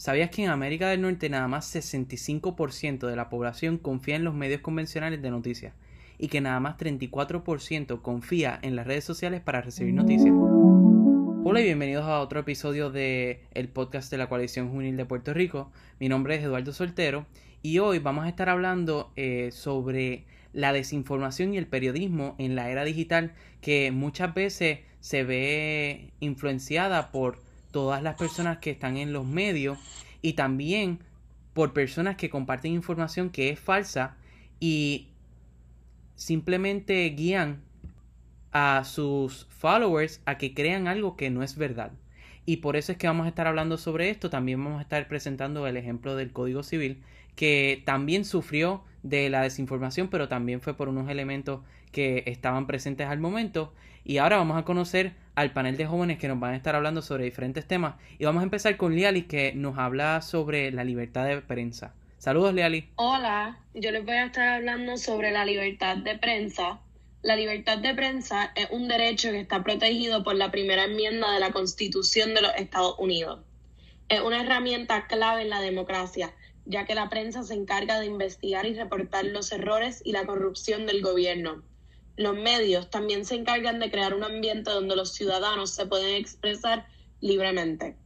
¿Sabías 0.00 0.30
que 0.30 0.42
en 0.42 0.48
América 0.48 0.88
del 0.88 1.02
Norte 1.02 1.28
nada 1.28 1.46
más 1.46 1.74
65% 1.74 3.06
de 3.06 3.16
la 3.16 3.28
población 3.28 3.76
confía 3.76 4.16
en 4.16 4.24
los 4.24 4.32
medios 4.32 4.62
convencionales 4.62 5.20
de 5.20 5.30
noticias 5.30 5.74
y 6.16 6.28
que 6.28 6.40
nada 6.40 6.58
más 6.58 6.78
34% 6.78 8.00
confía 8.00 8.58
en 8.62 8.76
las 8.76 8.86
redes 8.86 9.04
sociales 9.04 9.42
para 9.42 9.60
recibir 9.60 9.92
noticias? 9.92 10.32
Hola 11.44 11.60
y 11.60 11.64
bienvenidos 11.64 12.06
a 12.06 12.20
otro 12.20 12.40
episodio 12.40 12.88
de 12.88 13.42
el 13.52 13.68
podcast 13.68 14.10
de 14.10 14.16
la 14.16 14.30
Coalición 14.30 14.70
Juvenil 14.70 14.96
de 14.96 15.04
Puerto 15.04 15.34
Rico. 15.34 15.70
Mi 15.98 16.08
nombre 16.08 16.36
es 16.36 16.44
Eduardo 16.44 16.72
Soltero 16.72 17.26
y 17.60 17.78
hoy 17.80 17.98
vamos 17.98 18.24
a 18.24 18.30
estar 18.30 18.48
hablando 18.48 19.12
eh, 19.16 19.50
sobre 19.52 20.24
la 20.54 20.72
desinformación 20.72 21.52
y 21.52 21.58
el 21.58 21.66
periodismo 21.66 22.36
en 22.38 22.56
la 22.56 22.70
era 22.70 22.86
digital 22.86 23.34
que 23.60 23.90
muchas 23.90 24.32
veces 24.32 24.78
se 25.00 25.24
ve 25.24 26.14
influenciada 26.20 27.12
por 27.12 27.49
todas 27.70 28.02
las 28.02 28.16
personas 28.16 28.58
que 28.58 28.70
están 28.70 28.96
en 28.96 29.12
los 29.12 29.26
medios 29.26 29.78
y 30.22 30.34
también 30.34 31.00
por 31.54 31.72
personas 31.72 32.16
que 32.16 32.30
comparten 32.30 32.72
información 32.72 33.30
que 33.30 33.50
es 33.50 33.60
falsa 33.60 34.16
y 34.60 35.08
simplemente 36.14 37.04
guían 37.10 37.62
a 38.52 38.84
sus 38.84 39.46
followers 39.50 40.20
a 40.26 40.38
que 40.38 40.54
crean 40.54 40.88
algo 40.88 41.16
que 41.16 41.30
no 41.30 41.42
es 41.42 41.56
verdad. 41.56 41.92
Y 42.46 42.58
por 42.58 42.76
eso 42.76 42.92
es 42.92 42.98
que 42.98 43.06
vamos 43.06 43.26
a 43.26 43.28
estar 43.28 43.46
hablando 43.46 43.78
sobre 43.78 44.10
esto. 44.10 44.30
También 44.30 44.62
vamos 44.62 44.78
a 44.80 44.82
estar 44.82 45.06
presentando 45.08 45.66
el 45.66 45.76
ejemplo 45.76 46.16
del 46.16 46.32
Código 46.32 46.62
Civil, 46.62 47.02
que 47.36 47.82
también 47.84 48.24
sufrió 48.24 48.82
de 49.02 49.30
la 49.30 49.42
desinformación, 49.42 50.08
pero 50.08 50.28
también 50.28 50.60
fue 50.60 50.74
por 50.74 50.88
unos 50.88 51.08
elementos 51.08 51.60
que 51.92 52.24
estaban 52.26 52.66
presentes 52.66 53.06
al 53.08 53.18
momento. 53.18 53.72
Y 54.04 54.18
ahora 54.18 54.38
vamos 54.38 54.56
a 54.56 54.64
conocer 54.64 55.14
al 55.34 55.52
panel 55.52 55.76
de 55.76 55.86
jóvenes 55.86 56.18
que 56.18 56.28
nos 56.28 56.40
van 56.40 56.54
a 56.54 56.56
estar 56.56 56.74
hablando 56.74 57.02
sobre 57.02 57.24
diferentes 57.24 57.66
temas. 57.66 57.94
Y 58.18 58.24
vamos 58.24 58.40
a 58.40 58.44
empezar 58.44 58.76
con 58.76 58.94
Liali, 58.94 59.22
que 59.22 59.52
nos 59.54 59.78
habla 59.78 60.22
sobre 60.22 60.70
la 60.70 60.84
libertad 60.84 61.26
de 61.26 61.40
prensa. 61.40 61.94
Saludos, 62.18 62.54
Liali. 62.54 62.90
Hola, 62.96 63.58
yo 63.74 63.90
les 63.90 64.04
voy 64.04 64.14
a 64.14 64.26
estar 64.26 64.48
hablando 64.48 64.96
sobre 64.96 65.30
la 65.30 65.44
libertad 65.44 65.96
de 65.96 66.18
prensa. 66.18 66.80
La 67.22 67.36
libertad 67.36 67.78
de 67.78 67.94
prensa 67.94 68.52
es 68.54 68.68
un 68.70 68.88
derecho 68.88 69.30
que 69.30 69.40
está 69.40 69.62
protegido 69.62 70.22
por 70.22 70.34
la 70.34 70.50
primera 70.50 70.84
enmienda 70.84 71.32
de 71.32 71.40
la 71.40 71.52
Constitución 71.52 72.34
de 72.34 72.42
los 72.42 72.54
Estados 72.56 72.96
Unidos. 72.98 73.40
Es 74.08 74.20
una 74.20 74.42
herramienta 74.42 75.06
clave 75.06 75.42
en 75.42 75.50
la 75.50 75.60
democracia, 75.60 76.34
ya 76.64 76.84
que 76.84 76.94
la 76.94 77.08
prensa 77.08 77.42
se 77.42 77.54
encarga 77.54 78.00
de 78.00 78.06
investigar 78.06 78.66
y 78.66 78.74
reportar 78.74 79.24
los 79.26 79.52
errores 79.52 80.02
y 80.04 80.12
la 80.12 80.26
corrupción 80.26 80.86
del 80.86 81.02
gobierno 81.02 81.62
los 82.16 82.34
medios 82.34 82.90
también 82.90 83.24
se 83.24 83.34
encargan 83.34 83.78
de 83.78 83.90
crear 83.90 84.14
un 84.14 84.24
ambiente 84.24 84.70
donde 84.70 84.96
los 84.96 85.14
ciudadanos 85.14 85.70
se 85.70 85.86
pueden 85.86 86.16
expresar 86.16 86.86
libremente. 87.20 87.96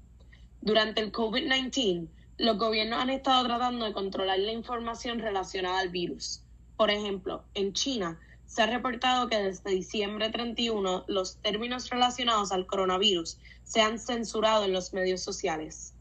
Durante 0.60 1.00
el 1.00 1.12
COVID-19, 1.12 2.08
los 2.38 2.58
gobiernos 2.58 3.00
han 3.00 3.10
estado 3.10 3.44
tratando 3.44 3.84
de 3.84 3.92
controlar 3.92 4.38
la 4.38 4.52
información 4.52 5.18
relacionada 5.18 5.78
al 5.78 5.90
virus. 5.90 6.42
Por 6.76 6.90
ejemplo, 6.90 7.44
en 7.54 7.72
China 7.72 8.18
se 8.46 8.62
ha 8.62 8.66
reportado 8.66 9.28
que 9.28 9.36
desde 9.36 9.70
diciembre 9.70 10.30
31 10.30 11.04
los 11.06 11.36
términos 11.38 11.90
relacionados 11.90 12.52
al 12.52 12.66
coronavirus 12.66 13.38
se 13.64 13.80
han 13.80 13.98
censurado 13.98 14.64
en 14.64 14.72
los 14.72 14.92
medios 14.92 15.22
sociales. 15.22 15.94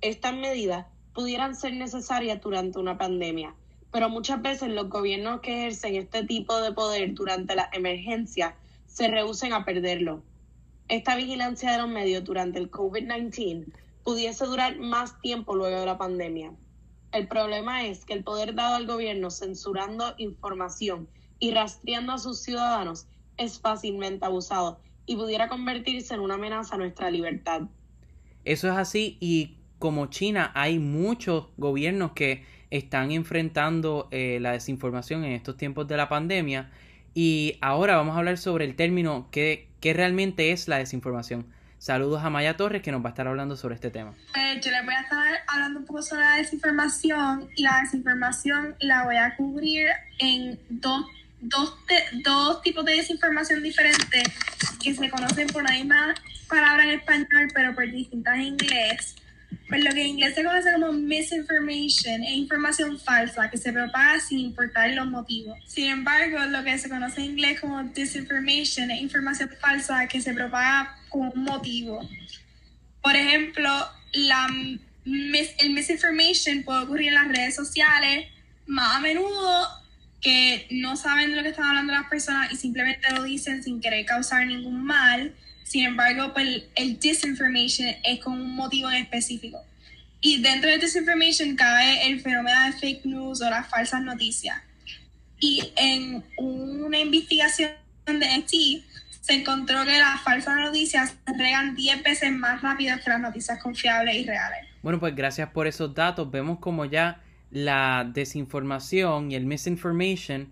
Estas 0.00 0.34
medidas 0.34 0.86
pudieran 1.14 1.54
ser 1.54 1.74
necesarias 1.74 2.40
durante 2.40 2.78
una 2.78 2.98
pandemia, 2.98 3.54
pero 3.92 4.08
muchas 4.08 4.40
veces 4.42 4.70
los 4.70 4.88
gobiernos 4.88 5.40
que 5.40 5.58
ejercen 5.58 5.96
este 5.96 6.24
tipo 6.24 6.60
de 6.60 6.72
poder 6.72 7.14
durante 7.14 7.54
la 7.54 7.68
emergencia 7.72 8.56
se 8.86 9.08
rehúsen 9.08 9.52
a 9.52 9.64
perderlo. 9.64 10.22
Esta 10.88 11.16
vigilancia 11.16 11.72
de 11.72 11.78
los 11.78 11.88
medios 11.88 12.24
durante 12.24 12.58
el 12.58 12.70
COVID-19 12.70 13.66
pudiese 14.04 14.44
durar 14.44 14.78
más 14.78 15.20
tiempo 15.20 15.54
luego 15.54 15.78
de 15.78 15.86
la 15.86 15.98
pandemia. 15.98 16.52
El 17.12 17.28
problema 17.28 17.84
es 17.84 18.04
que 18.04 18.12
el 18.12 18.24
poder 18.24 18.54
dado 18.54 18.76
al 18.76 18.86
gobierno 18.86 19.30
censurando 19.30 20.14
información 20.18 21.08
y 21.38 21.52
rastreando 21.52 22.12
a 22.12 22.18
sus 22.18 22.40
ciudadanos 22.40 23.06
es 23.36 23.58
fácilmente 23.58 24.24
abusado 24.24 24.78
y 25.06 25.16
pudiera 25.16 25.48
convertirse 25.48 26.14
en 26.14 26.20
una 26.20 26.34
amenaza 26.34 26.76
a 26.76 26.78
nuestra 26.78 27.10
libertad. 27.10 27.62
Eso 28.44 28.68
es 28.68 28.76
así 28.76 29.16
y 29.20 29.56
como 29.78 30.06
China 30.06 30.52
hay 30.54 30.78
muchos 30.78 31.46
gobiernos 31.56 32.12
que 32.12 32.44
están 32.70 33.10
enfrentando 33.10 34.08
eh, 34.10 34.38
la 34.40 34.52
desinformación 34.52 35.24
en 35.24 35.32
estos 35.32 35.56
tiempos 35.56 35.88
de 35.88 35.96
la 35.96 36.08
pandemia. 36.08 36.70
Y 37.14 37.58
ahora 37.60 37.96
vamos 37.96 38.14
a 38.14 38.18
hablar 38.18 38.38
sobre 38.38 38.64
el 38.64 38.76
término 38.76 39.28
que, 39.30 39.68
realmente 39.82 40.52
es 40.52 40.68
la 40.68 40.78
desinformación. 40.78 41.46
Saludos 41.78 42.22
a 42.22 42.30
Maya 42.30 42.56
Torres 42.56 42.82
que 42.82 42.92
nos 42.92 43.02
va 43.02 43.08
a 43.08 43.10
estar 43.10 43.26
hablando 43.26 43.56
sobre 43.56 43.74
este 43.74 43.90
tema. 43.90 44.12
Eh, 44.36 44.60
yo 44.62 44.70
les 44.70 44.84
voy 44.84 44.94
a 44.94 45.00
estar 45.00 45.34
hablando 45.48 45.80
un 45.80 45.86
poco 45.86 46.02
sobre 46.02 46.22
la 46.22 46.36
desinformación 46.36 47.48
y 47.56 47.62
la 47.62 47.80
desinformación 47.80 48.76
la 48.80 49.04
voy 49.04 49.16
a 49.16 49.34
cubrir 49.34 49.88
en 50.18 50.60
dos, 50.68 51.06
dos, 51.40 51.74
dos 52.22 52.60
tipos 52.60 52.84
de 52.84 52.96
desinformación 52.96 53.62
diferentes 53.62 54.24
que 54.82 54.94
se 54.94 55.08
conocen 55.08 55.48
por 55.48 55.62
la 55.62 55.72
misma 55.72 56.14
palabra 56.48 56.84
en 56.84 56.90
español 57.00 57.48
pero 57.54 57.74
por 57.74 57.90
distintas 57.90 58.34
en 58.34 58.42
inglés. 58.42 59.16
Pues 59.68 59.84
lo 59.84 59.92
que 59.92 60.02
en 60.02 60.08
inglés 60.08 60.34
se 60.34 60.42
conoce 60.42 60.72
como 60.72 60.92
misinformation 60.92 62.22
es 62.24 62.32
información 62.32 62.98
falsa 62.98 63.50
que 63.50 63.56
se 63.56 63.72
propaga 63.72 64.18
sin 64.20 64.38
importar 64.38 64.90
los 64.90 65.06
motivos. 65.06 65.58
Sin 65.66 65.86
embargo, 65.86 66.38
lo 66.46 66.64
que 66.64 66.76
se 66.78 66.88
conoce 66.88 67.20
en 67.20 67.32
inglés 67.32 67.60
como 67.60 67.82
disinformation 67.84 68.90
es 68.90 69.00
información 69.00 69.50
falsa 69.60 70.06
que 70.08 70.20
se 70.20 70.34
propaga 70.34 70.98
con 71.08 71.32
un 71.34 71.44
motivo. 71.44 72.00
Por 73.00 73.14
ejemplo, 73.16 73.70
la 74.12 74.48
el 75.04 75.70
misinformation 75.70 76.62
puede 76.62 76.84
ocurrir 76.84 77.08
en 77.08 77.14
las 77.14 77.28
redes 77.28 77.54
sociales 77.54 78.26
más 78.66 78.96
a 78.96 79.00
menudo 79.00 79.79
que 80.20 80.66
no 80.70 80.96
saben 80.96 81.30
de 81.30 81.36
lo 81.36 81.42
que 81.42 81.48
están 81.48 81.66
hablando 81.66 81.92
las 81.92 82.08
personas 82.08 82.52
y 82.52 82.56
simplemente 82.56 83.10
lo 83.12 83.22
dicen 83.22 83.62
sin 83.62 83.80
querer 83.80 84.04
causar 84.04 84.46
ningún 84.46 84.84
mal 84.84 85.34
sin 85.70 85.84
embargo, 85.84 86.32
pues 86.32 86.64
el 86.74 86.98
disinformation 86.98 87.90
es 88.02 88.18
con 88.18 88.32
un 88.32 88.56
motivo 88.56 88.90
en 88.90 89.04
específico. 89.04 89.62
Y 90.20 90.42
dentro 90.42 90.68
de 90.68 90.78
disinformation 90.78 91.54
cabe 91.54 92.08
el 92.08 92.20
fenómeno 92.20 92.60
de 92.64 92.72
fake 92.72 93.04
news 93.04 93.40
o 93.40 93.48
las 93.48 93.68
falsas 93.68 94.02
noticias. 94.02 94.60
Y 95.38 95.72
en 95.76 96.24
una 96.38 96.98
investigación 96.98 97.70
de 98.04 98.26
FT 98.26 98.82
se 99.20 99.34
encontró 99.34 99.84
que 99.84 99.96
las 99.96 100.20
falsas 100.22 100.56
noticias 100.56 101.14
regan 101.38 101.76
10 101.76 102.02
veces 102.02 102.32
más 102.32 102.60
rápido 102.62 102.96
que 103.04 103.08
las 103.08 103.20
noticias 103.20 103.62
confiables 103.62 104.16
y 104.16 104.24
reales. 104.24 104.66
Bueno, 104.82 104.98
pues 104.98 105.14
gracias 105.14 105.50
por 105.50 105.68
esos 105.68 105.94
datos. 105.94 106.28
Vemos 106.32 106.58
como 106.58 106.84
ya 106.84 107.22
la 107.50 108.08
desinformación 108.12 109.30
y 109.30 109.34
el 109.34 109.46
misinformation 109.46 110.48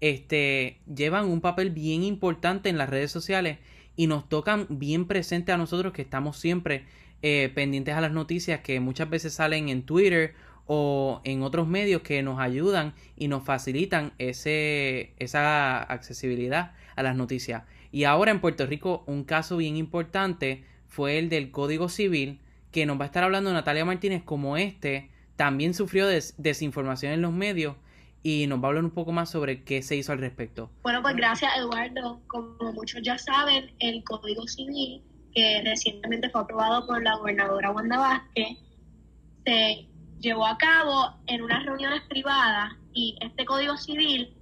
este, 0.00 0.80
llevan 0.92 1.26
un 1.26 1.40
papel 1.40 1.70
bien 1.70 2.02
importante 2.02 2.68
en 2.68 2.78
las 2.78 2.90
redes 2.90 3.10
sociales 3.10 3.58
y 3.96 4.06
nos 4.06 4.28
tocan 4.28 4.66
bien 4.68 5.06
presente 5.06 5.52
a 5.52 5.56
nosotros 5.56 5.92
que 5.92 6.02
estamos 6.02 6.38
siempre 6.38 6.84
eh, 7.22 7.52
pendientes 7.54 7.94
a 7.94 8.00
las 8.00 8.10
noticias 8.10 8.60
que 8.60 8.80
muchas 8.80 9.08
veces 9.08 9.34
salen 9.34 9.68
en 9.68 9.84
Twitter 9.84 10.34
o 10.66 11.20
en 11.24 11.42
otros 11.42 11.68
medios 11.68 12.02
que 12.02 12.22
nos 12.22 12.40
ayudan 12.40 12.94
y 13.16 13.28
nos 13.28 13.44
facilitan 13.44 14.12
ese, 14.18 15.12
esa 15.18 15.82
accesibilidad 15.82 16.72
a 16.96 17.02
las 17.02 17.14
noticias. 17.14 17.62
Y 17.92 18.04
ahora 18.04 18.32
en 18.32 18.40
Puerto 18.40 18.66
Rico 18.66 19.04
un 19.06 19.22
caso 19.22 19.56
bien 19.56 19.76
importante 19.76 20.64
fue 20.88 21.18
el 21.18 21.28
del 21.28 21.50
Código 21.50 21.88
Civil 21.88 22.40
que 22.72 22.86
nos 22.86 22.98
va 22.98 23.04
a 23.04 23.06
estar 23.06 23.22
hablando 23.22 23.52
Natalia 23.52 23.84
Martínez 23.84 24.24
como 24.24 24.56
este 24.56 25.11
también 25.36 25.74
sufrió 25.74 26.06
desinformación 26.06 27.12
en 27.12 27.22
los 27.22 27.32
medios 27.32 27.76
y 28.22 28.46
nos 28.46 28.60
va 28.60 28.64
a 28.64 28.68
hablar 28.68 28.84
un 28.84 28.90
poco 28.90 29.12
más 29.12 29.30
sobre 29.30 29.64
qué 29.64 29.82
se 29.82 29.96
hizo 29.96 30.12
al 30.12 30.18
respecto. 30.18 30.70
Bueno, 30.82 31.02
pues 31.02 31.16
gracias 31.16 31.50
Eduardo. 31.56 32.20
Como 32.28 32.72
muchos 32.72 33.00
ya 33.02 33.18
saben, 33.18 33.72
el 33.80 34.04
Código 34.04 34.46
Civil, 34.46 35.02
que 35.34 35.62
recientemente 35.64 36.30
fue 36.30 36.42
aprobado 36.42 36.86
por 36.86 37.02
la 37.02 37.16
gobernadora 37.16 37.70
Wanda 37.70 37.98
Vázquez, 37.98 38.58
se 39.44 39.88
llevó 40.20 40.46
a 40.46 40.56
cabo 40.56 41.16
en 41.26 41.42
unas 41.42 41.64
reuniones 41.64 42.02
privadas 42.08 42.74
y 42.92 43.18
este 43.20 43.44
Código 43.44 43.76
Civil 43.76 44.32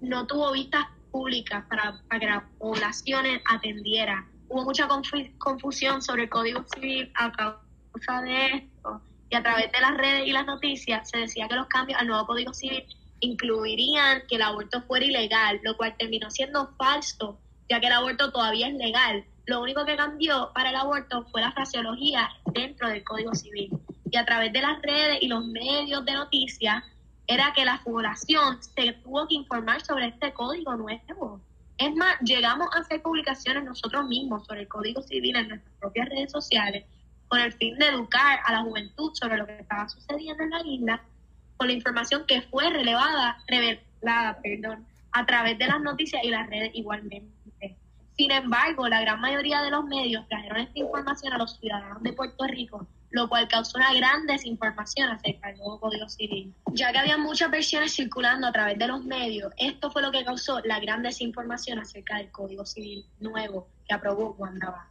no 0.00 0.26
tuvo 0.26 0.52
vistas 0.52 0.86
públicas 1.10 1.64
para, 1.68 2.00
para 2.08 2.20
que 2.20 2.26
las 2.26 2.42
poblaciones 2.58 3.42
atendieran. 3.50 4.26
Hubo 4.48 4.64
mucha 4.64 4.88
confusión 5.38 6.00
sobre 6.00 6.24
el 6.24 6.30
Código 6.30 6.64
Civil 6.74 7.12
a 7.16 7.30
causa 7.32 8.22
de 8.22 8.46
esto 8.46 9.02
y 9.30 9.36
a 9.36 9.42
través 9.42 9.70
de 9.70 9.80
las 9.80 9.96
redes 9.96 10.26
y 10.26 10.32
las 10.32 10.44
noticias 10.44 11.08
se 11.08 11.18
decía 11.18 11.46
que 11.48 11.54
los 11.54 11.68
cambios 11.68 12.00
al 12.00 12.08
nuevo 12.08 12.26
Código 12.26 12.52
Civil 12.52 12.84
incluirían 13.20 14.22
que 14.28 14.36
el 14.36 14.42
aborto 14.42 14.82
fuera 14.82 15.06
ilegal, 15.06 15.60
lo 15.62 15.76
cual 15.76 15.94
terminó 15.96 16.30
siendo 16.30 16.68
falso, 16.76 17.38
ya 17.68 17.80
que 17.80 17.86
el 17.86 17.92
aborto 17.92 18.32
todavía 18.32 18.66
es 18.66 18.74
legal. 18.74 19.24
Lo 19.46 19.62
único 19.62 19.84
que 19.84 19.96
cambió 19.96 20.50
para 20.52 20.70
el 20.70 20.76
aborto 20.76 21.24
fue 21.30 21.40
la 21.42 21.52
fraseología 21.52 22.28
dentro 22.52 22.88
del 22.88 23.04
Código 23.04 23.34
Civil. 23.34 23.70
Y 24.10 24.16
a 24.16 24.24
través 24.24 24.52
de 24.52 24.62
las 24.62 24.82
redes 24.82 25.18
y 25.20 25.28
los 25.28 25.44
medios 25.46 26.04
de 26.04 26.12
noticias, 26.12 26.82
era 27.28 27.52
que 27.54 27.64
la 27.64 27.80
población 27.84 28.60
se 28.60 28.92
tuvo 29.04 29.28
que 29.28 29.36
informar 29.36 29.80
sobre 29.82 30.08
este 30.08 30.32
código 30.32 30.74
nuevo. 30.74 31.40
Es 31.78 31.94
más, 31.94 32.18
llegamos 32.24 32.68
a 32.74 32.80
hacer 32.80 33.00
publicaciones 33.02 33.62
nosotros 33.62 34.04
mismos 34.08 34.44
sobre 34.46 34.62
el 34.62 34.68
Código 34.68 35.00
Civil 35.00 35.36
en 35.36 35.48
nuestras 35.48 35.72
propias 35.78 36.08
redes 36.08 36.32
sociales 36.32 36.84
con 37.30 37.38
el 37.38 37.52
fin 37.52 37.78
de 37.78 37.86
educar 37.86 38.40
a 38.44 38.52
la 38.52 38.62
juventud 38.62 39.12
sobre 39.14 39.38
lo 39.38 39.46
que 39.46 39.60
estaba 39.60 39.88
sucediendo 39.88 40.42
en 40.42 40.50
la 40.50 40.62
isla, 40.66 41.02
con 41.56 41.68
la 41.68 41.72
información 41.72 42.24
que 42.26 42.42
fue 42.42 42.68
relevada, 42.68 43.38
revelada 43.46 44.40
perdón, 44.42 44.84
a 45.12 45.24
través 45.24 45.56
de 45.56 45.68
las 45.68 45.80
noticias 45.80 46.24
y 46.24 46.30
las 46.30 46.50
redes 46.50 46.72
igualmente. 46.74 47.76
Sin 48.16 48.32
embargo, 48.32 48.88
la 48.88 49.00
gran 49.00 49.20
mayoría 49.20 49.62
de 49.62 49.70
los 49.70 49.84
medios 49.84 50.26
trajeron 50.28 50.58
esta 50.58 50.78
información 50.80 51.32
a 51.32 51.38
los 51.38 51.56
ciudadanos 51.56 52.02
de 52.02 52.12
Puerto 52.12 52.44
Rico, 52.48 52.86
lo 53.10 53.28
cual 53.28 53.46
causó 53.46 53.78
una 53.78 53.94
gran 53.94 54.26
desinformación 54.26 55.10
acerca 55.10 55.48
del 55.48 55.58
nuevo 55.58 55.78
Código 55.78 56.08
Civil. 56.08 56.52
Ya 56.72 56.90
que 56.90 56.98
había 56.98 57.16
muchas 57.16 57.50
versiones 57.50 57.94
circulando 57.94 58.48
a 58.48 58.52
través 58.52 58.76
de 58.76 58.88
los 58.88 59.04
medios, 59.04 59.52
esto 59.56 59.90
fue 59.92 60.02
lo 60.02 60.10
que 60.10 60.24
causó 60.24 60.60
la 60.64 60.80
gran 60.80 61.02
desinformación 61.02 61.78
acerca 61.78 62.16
del 62.16 62.30
Código 62.32 62.66
Civil 62.66 63.06
nuevo 63.20 63.68
que 63.86 63.94
aprobó 63.94 64.36
Navarro. 64.52 64.89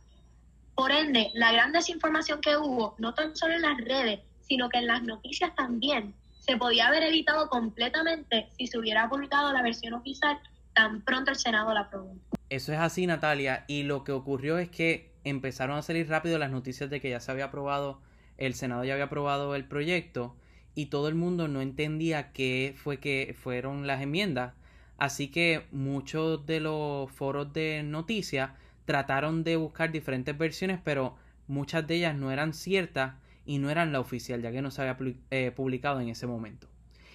Por 0.79 0.93
ende, 0.93 1.29
la 1.33 1.51
gran 1.51 1.73
desinformación 1.73 2.39
que 2.39 2.55
hubo, 2.55 2.95
no 2.99 3.13
tan 3.13 3.35
solo 3.35 3.53
en 3.53 3.63
las 3.63 3.77
redes, 3.79 4.21
sino 4.39 4.69
que 4.69 4.77
en 4.77 4.87
las 4.87 5.03
noticias 5.03 5.53
también, 5.53 6.15
se 6.39 6.55
podía 6.55 6.87
haber 6.87 7.03
evitado 7.03 7.49
completamente 7.49 8.47
si 8.57 8.65
se 8.65 8.79
hubiera 8.79 9.09
publicado 9.09 9.51
la 9.51 9.61
versión 9.61 9.93
oficial 9.93 10.39
tan 10.73 11.01
pronto 11.01 11.31
el 11.31 11.35
Senado 11.35 11.73
la 11.73 11.81
aprobó. 11.81 12.15
Eso 12.49 12.71
es 12.71 12.79
así, 12.79 13.05
Natalia. 13.05 13.65
Y 13.67 13.83
lo 13.83 14.05
que 14.05 14.13
ocurrió 14.13 14.57
es 14.57 14.69
que 14.69 15.11
empezaron 15.25 15.77
a 15.77 15.81
salir 15.81 16.07
rápido 16.07 16.39
las 16.39 16.49
noticias 16.49 16.89
de 16.89 17.01
que 17.01 17.09
ya 17.09 17.19
se 17.19 17.29
había 17.29 17.47
aprobado, 17.47 17.99
el 18.37 18.53
Senado 18.53 18.85
ya 18.85 18.93
había 18.93 19.07
aprobado 19.07 19.55
el 19.55 19.65
proyecto 19.65 20.37
y 20.75 20.85
todo 20.85 21.09
el 21.09 21.15
mundo 21.15 21.49
no 21.49 21.59
entendía 21.59 22.31
qué 22.31 22.73
fue 22.81 23.01
que 23.01 23.35
fueron 23.37 23.85
las 23.85 24.01
enmiendas. 24.01 24.53
Así 24.97 25.29
que 25.29 25.67
muchos 25.73 26.45
de 26.45 26.61
los 26.61 27.11
foros 27.11 27.51
de 27.51 27.83
noticias 27.83 28.51
trataron 28.89 29.43
de 29.43 29.55
buscar 29.55 29.91
diferentes 29.91 30.35
versiones, 30.35 30.79
pero 30.83 31.15
muchas 31.45 31.85
de 31.85 31.97
ellas 31.97 32.15
no 32.15 32.31
eran 32.31 32.55
ciertas 32.55 33.13
y 33.45 33.59
no 33.59 33.69
eran 33.69 33.91
la 33.91 33.99
oficial, 33.99 34.41
ya 34.41 34.51
que 34.51 34.63
no 34.63 34.71
se 34.71 34.81
había 34.81 34.97
eh, 35.29 35.51
publicado 35.55 35.99
en 35.99 36.09
ese 36.09 36.25
momento. 36.25 36.67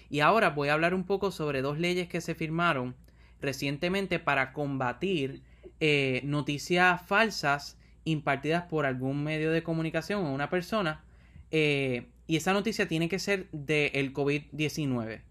Y 0.09 0.21
ahora 0.21 0.51
voy 0.51 0.69
a 0.69 0.73
hablar 0.73 0.93
un 0.93 1.03
poco 1.03 1.31
sobre 1.31 1.61
dos 1.61 1.77
leyes 1.77 2.07
que 2.07 2.21
se 2.21 2.33
firmaron 2.33 2.95
recientemente 3.41 4.19
para 4.19 4.53
combatir 4.53 5.41
eh, 5.81 6.21
noticias 6.23 7.05
falsas 7.05 7.77
impartidas 8.05 8.63
por 8.63 8.85
algún 8.85 9.25
medio 9.25 9.51
de 9.51 9.61
comunicación 9.61 10.23
o 10.23 10.33
una 10.33 10.49
persona. 10.49 11.03
Eh, 11.51 12.07
y 12.25 12.37
esa 12.37 12.53
noticia 12.53 12.87
tiene 12.87 13.09
que 13.09 13.19
ser 13.19 13.49
del 13.51 14.13
COVID-19. 14.13 15.23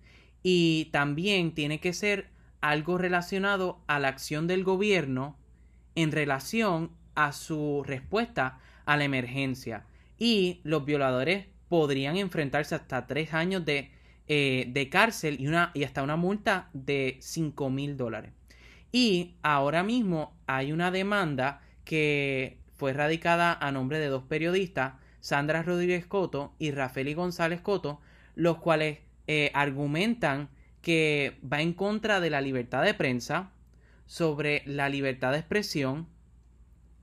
Y 0.42 0.90
también 0.92 1.54
tiene 1.54 1.80
que 1.80 1.94
ser 1.94 2.28
algo 2.60 2.98
relacionado 2.98 3.80
a 3.86 3.98
la 3.98 4.08
acción 4.08 4.46
del 4.46 4.62
gobierno 4.62 5.38
en 5.94 6.12
relación 6.12 6.90
a 7.14 7.32
su 7.32 7.82
respuesta 7.86 8.58
a 8.86 8.96
la 8.96 9.04
emergencia. 9.04 9.84
Y 10.18 10.60
los 10.64 10.84
violadores 10.84 11.46
podrían 11.68 12.16
enfrentarse 12.16 12.74
hasta 12.74 13.06
tres 13.06 13.34
años 13.34 13.64
de 13.64 13.90
eh, 14.26 14.64
de 14.68 14.88
cárcel 14.88 15.36
y, 15.38 15.48
una, 15.48 15.70
y 15.74 15.84
hasta 15.84 16.02
una 16.02 16.16
multa 16.16 16.70
de 16.72 17.18
5 17.20 17.68
mil 17.68 17.98
dólares. 17.98 18.32
Y 18.90 19.34
ahora 19.42 19.82
mismo 19.82 20.34
hay 20.46 20.72
una 20.72 20.90
demanda 20.90 21.60
que 21.84 22.56
fue 22.72 22.94
radicada 22.94 23.52
a 23.52 23.70
nombre 23.70 23.98
de 23.98 24.06
dos 24.06 24.22
periodistas, 24.22 24.94
Sandra 25.20 25.62
Rodríguez 25.62 26.06
Coto 26.06 26.54
y 26.58 26.70
Rafeli 26.70 27.12
González 27.12 27.60
Coto, 27.60 28.00
los 28.34 28.56
cuales 28.58 29.00
eh, 29.26 29.50
argumentan 29.52 30.48
que 30.80 31.36
va 31.44 31.60
en 31.60 31.74
contra 31.74 32.18
de 32.20 32.30
la 32.30 32.40
libertad 32.40 32.82
de 32.82 32.94
prensa, 32.94 33.50
sobre 34.06 34.62
la 34.66 34.88
libertad 34.88 35.32
de 35.32 35.38
expresión 35.38 36.08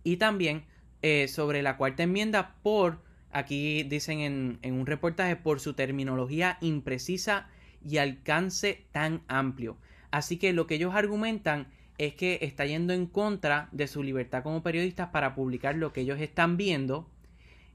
y 0.03 0.18
también 0.18 0.65
eh, 1.01 1.27
sobre 1.27 1.62
la 1.62 1.77
cuarta 1.77 2.03
enmienda 2.03 2.56
por 2.63 3.00
Aquí 3.31 3.83
dicen 3.83 4.19
en, 4.62 4.74
un 4.74 4.86
reportaje 4.86 5.36
por 5.36 5.59
su 5.59 5.74
terminología 5.74 6.57
imprecisa 6.62 7.48
y 7.83 7.98
alcance 7.98 8.86
tan 8.92 9.24
amplio. 9.27 9.77
Así 10.12 10.38
que 10.38 10.51
lo 10.51 10.68
que 10.68 10.75
ellos 10.75 10.94
argumentan 10.94 11.68
es 11.98 12.13
que 12.15 12.39
está 12.42 12.65
yendo 12.65 12.94
en 12.94 13.06
contra 13.06 13.69
de 13.71 13.88
su 13.88 14.03
libertad 14.03 14.44
como 14.44 14.63
periodistas 14.63 15.09
para 15.09 15.33
publicar 15.33 15.75
lo 15.75 15.94
que 15.94 16.01
ellos 16.01 16.19
están 16.19 16.57
viendo 16.57 17.09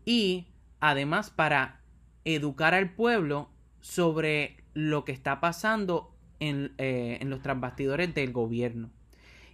y 0.04 0.48
además 0.80 1.30
para 1.30 1.80
educar 2.24 2.74
al 2.74 2.92
pueblo 2.92 3.50
sobre 3.80 4.58
lo 4.74 5.04
que 5.04 5.12
está 5.12 5.40
pasando 5.40 6.14
en, 6.38 6.74
eh, 6.76 7.18
en 7.20 7.30
los 7.30 7.40
transbastidores 7.40 8.14
del 8.14 8.32
gobierno. 8.32 8.90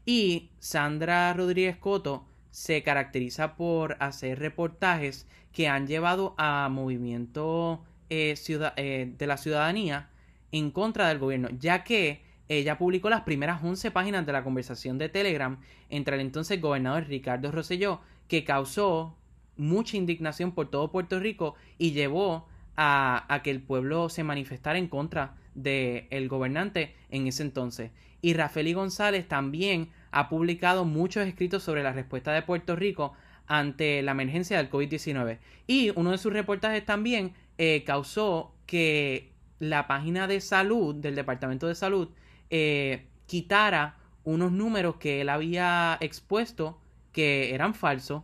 Y 0.05 0.51
Sandra 0.59 1.33
Rodríguez 1.33 1.77
Coto 1.77 2.27
se 2.51 2.83
caracteriza 2.83 3.57
por 3.57 3.97
hacer 4.01 4.39
reportajes 4.39 5.27
que 5.53 5.69
han 5.69 5.87
llevado 5.87 6.35
a 6.39 6.69
movimiento 6.71 7.83
eh, 8.11 8.35
eh, 8.77 9.13
de 9.17 9.27
la 9.27 9.37
ciudadanía 9.37 10.11
en 10.51 10.71
contra 10.71 11.09
del 11.09 11.19
gobierno, 11.19 11.49
ya 11.59 11.85
que 11.85 12.23
ella 12.49 12.77
publicó 12.77 13.09
las 13.09 13.23
primeras 13.23 13.63
11 13.63 13.91
páginas 13.91 14.27
de 14.27 14.33
la 14.33 14.45
conversación 14.45 14.99
de 14.99 15.09
Telegram 15.09 15.59
entre 15.89 16.17
el 16.17 16.21
entonces 16.21 16.61
gobernador 16.61 17.07
Ricardo 17.07 17.51
Rosselló, 17.51 18.01
que 18.29 18.45
causó 18.45 19.17
mucha 19.57 19.97
indignación 19.97 20.53
por 20.53 20.71
todo 20.71 20.91
Puerto 20.91 21.21
Rico 21.21 21.55
y 21.79 21.93
llevó 21.93 22.47
a, 22.77 23.41
que 23.43 23.51
el 23.51 23.63
pueblo 23.63 24.09
se 24.09 24.25
manifestara 24.25 24.79
en 24.79 24.89
contra 24.89 25.37
del 25.55 26.29
gobernante 26.29 26.95
en 27.11 27.27
ese 27.27 27.43
entonces. 27.43 27.91
Y 28.23 28.35
Rafael 28.35 28.75
González 28.75 29.29
también 29.29 29.91
ha 30.13 30.29
publicado 30.29 30.85
muchos 30.85 31.27
escritos 31.27 31.63
sobre 31.63 31.83
la 31.83 31.93
respuesta 31.93 32.33
de 32.33 32.43
Puerto 32.43 32.77
Rico 32.77 33.13
ante 33.47 34.01
la 34.03 34.13
emergencia 34.13 34.57
del 34.57 34.71
COVID-19. 34.71 35.39
Y 35.67 35.91
uno 35.97 36.13
de 36.13 36.19
sus 36.19 36.33
reportajes 36.33 36.87
también 36.87 37.35
eh, 37.59 37.83
causó 37.85 38.55
que 38.65 39.33
la 39.59 39.87
página 39.87 40.27
de 40.27 40.41
salud 40.41 40.95
del 40.95 41.15
Departamento 41.15 41.67
de 41.67 41.75
Salud 41.75 42.09
eh, 42.51 43.07
quitara 43.27 43.97
unos 44.25 44.53
números 44.53 44.97
que 44.97 45.21
él 45.21 45.29
había 45.29 45.99
expuesto 46.01 46.79
que 47.13 47.55
eran 47.55 47.75
falsos 47.75 48.23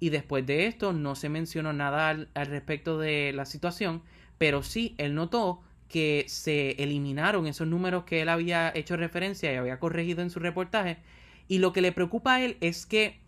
y 0.00 0.10
después 0.10 0.44
de 0.46 0.66
esto 0.66 0.92
no 0.92 1.14
se 1.14 1.28
mencionó 1.28 1.72
nada 1.72 2.08
al, 2.08 2.28
respecto 2.34 2.98
de 2.98 3.32
la 3.32 3.44
situación, 3.44 4.02
pero 4.38 4.62
sí 4.62 4.96
él 4.98 5.14
notó 5.14 5.62
que 5.92 6.24
se 6.26 6.70
eliminaron 6.82 7.46
esos 7.46 7.68
números 7.68 8.04
que 8.04 8.22
él 8.22 8.30
había 8.30 8.72
hecho 8.74 8.96
referencia 8.96 9.52
y 9.52 9.56
había 9.56 9.78
corregido 9.78 10.22
en 10.22 10.30
su 10.30 10.40
reportaje. 10.40 10.96
Y 11.48 11.58
lo 11.58 11.72
que 11.74 11.82
le 11.82 11.92
preocupa 11.92 12.36
a 12.36 12.42
él 12.42 12.56
es 12.60 12.86
que 12.86 13.20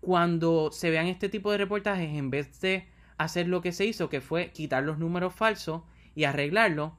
cuando 0.00 0.72
se 0.72 0.90
vean 0.90 1.06
este 1.06 1.28
tipo 1.28 1.52
de 1.52 1.58
reportajes, 1.58 2.08
en 2.16 2.30
vez 2.30 2.58
de 2.62 2.86
hacer 3.18 3.48
lo 3.48 3.60
que 3.60 3.72
se 3.72 3.84
hizo, 3.84 4.08
que 4.08 4.22
fue 4.22 4.50
quitar 4.50 4.82
los 4.82 4.98
números 4.98 5.34
falsos 5.34 5.82
y 6.14 6.24
arreglarlo, 6.24 6.96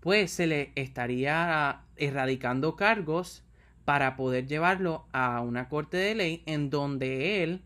pues 0.00 0.32
se 0.32 0.48
le 0.48 0.72
estaría 0.74 1.82
erradicando 1.96 2.74
cargos 2.74 3.44
para 3.84 4.16
poder 4.16 4.48
llevarlo 4.48 5.06
a 5.12 5.40
una 5.40 5.68
corte 5.68 5.98
de 5.98 6.16
ley 6.16 6.42
en 6.46 6.68
donde 6.68 7.44
él, 7.44 7.62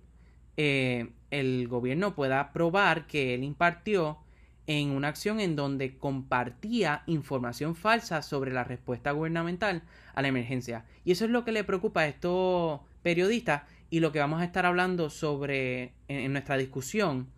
eh, 0.58 1.08
el 1.30 1.68
gobierno 1.68 2.14
pueda 2.14 2.52
probar 2.52 3.06
que 3.06 3.34
él 3.34 3.44
impartió 3.44 4.18
en 4.66 4.90
una 4.90 5.08
acción 5.08 5.40
en 5.40 5.54
donde 5.54 5.96
compartía 5.96 7.02
información 7.06 7.76
falsa 7.76 8.22
sobre 8.22 8.52
la 8.52 8.64
respuesta 8.64 9.12
gubernamental 9.12 9.82
a 10.14 10.22
la 10.22 10.28
emergencia. 10.28 10.84
Y 11.04 11.12
eso 11.12 11.24
es 11.24 11.30
lo 11.30 11.44
que 11.44 11.52
le 11.52 11.64
preocupa 11.64 12.00
a 12.00 12.08
estos 12.08 12.80
periodistas 13.02 13.62
y 13.90 14.00
lo 14.00 14.10
que 14.10 14.18
vamos 14.18 14.40
a 14.40 14.44
estar 14.44 14.66
hablando 14.66 15.10
sobre 15.10 15.92
en, 16.08 16.32
nuestra 16.32 16.56
discusión 16.56 17.28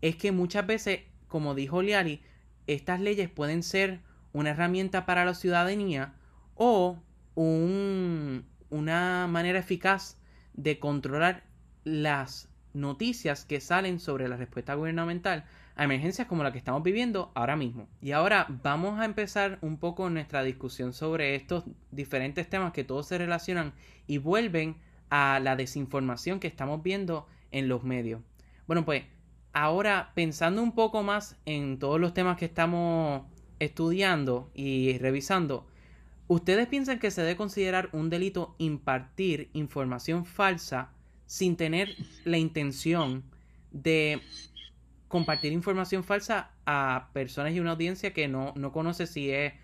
es 0.00 0.16
que 0.16 0.32
muchas 0.32 0.66
veces, 0.66 1.00
como 1.26 1.54
dijo 1.54 1.82
Liari, 1.82 2.22
estas 2.66 3.00
leyes 3.00 3.28
pueden 3.28 3.62
ser 3.62 4.00
una 4.32 4.50
herramienta 4.50 5.04
para 5.04 5.24
la 5.24 5.34
ciudadanía 5.34 6.14
o 6.54 6.98
un, 7.34 8.46
una 8.70 9.26
manera 9.28 9.58
eficaz 9.58 10.16
de 10.54 10.78
controlar 10.78 11.44
las 11.84 12.48
noticias 12.72 13.44
que 13.44 13.60
salen 13.60 14.00
sobre 14.00 14.28
la 14.28 14.36
respuesta 14.36 14.74
gubernamental 14.74 15.44
a 15.78 15.84
emergencias 15.84 16.26
como 16.26 16.42
la 16.42 16.50
que 16.50 16.58
estamos 16.58 16.82
viviendo 16.82 17.30
ahora 17.36 17.54
mismo. 17.54 17.88
Y 18.02 18.10
ahora 18.10 18.46
vamos 18.64 18.98
a 18.98 19.04
empezar 19.04 19.58
un 19.62 19.78
poco 19.78 20.10
nuestra 20.10 20.42
discusión 20.42 20.92
sobre 20.92 21.36
estos 21.36 21.64
diferentes 21.92 22.50
temas 22.50 22.72
que 22.72 22.82
todos 22.82 23.06
se 23.06 23.16
relacionan 23.16 23.72
y 24.08 24.18
vuelven 24.18 24.76
a 25.08 25.38
la 25.40 25.54
desinformación 25.54 26.40
que 26.40 26.48
estamos 26.48 26.82
viendo 26.82 27.28
en 27.52 27.68
los 27.68 27.84
medios. 27.84 28.20
Bueno, 28.66 28.84
pues 28.84 29.04
ahora 29.52 30.10
pensando 30.16 30.64
un 30.64 30.72
poco 30.72 31.04
más 31.04 31.36
en 31.46 31.78
todos 31.78 32.00
los 32.00 32.12
temas 32.12 32.36
que 32.38 32.46
estamos 32.46 33.22
estudiando 33.60 34.50
y 34.54 34.98
revisando, 34.98 35.64
¿ustedes 36.26 36.66
piensan 36.66 36.98
que 36.98 37.12
se 37.12 37.22
debe 37.22 37.36
considerar 37.36 37.88
un 37.92 38.10
delito 38.10 38.56
impartir 38.58 39.48
información 39.52 40.24
falsa 40.24 40.90
sin 41.26 41.56
tener 41.56 41.94
la 42.24 42.36
intención 42.36 43.22
de 43.70 44.20
compartir 45.08 45.52
información 45.52 46.04
falsa 46.04 46.50
a 46.66 47.08
personas 47.12 47.52
y 47.52 47.60
una 47.60 47.72
audiencia 47.72 48.12
que 48.12 48.28
no, 48.28 48.52
no 48.56 48.72
conoce 48.72 49.06
si 49.06 49.30
es 49.30 49.54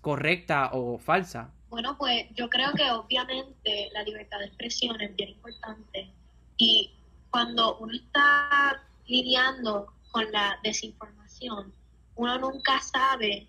correcta 0.00 0.70
o 0.72 0.98
falsa? 0.98 1.52
Bueno, 1.70 1.96
pues 1.96 2.26
yo 2.34 2.50
creo 2.50 2.72
que 2.72 2.90
obviamente 2.90 3.88
la 3.92 4.02
libertad 4.02 4.38
de 4.40 4.46
expresión 4.46 5.00
es 5.00 5.16
bien 5.16 5.30
importante 5.30 6.10
y 6.58 6.92
cuando 7.30 7.78
uno 7.78 7.94
está 7.94 8.82
lidiando 9.06 9.92
con 10.10 10.30
la 10.32 10.58
desinformación, 10.62 11.72
uno 12.16 12.38
nunca 12.38 12.78
sabe 12.80 13.46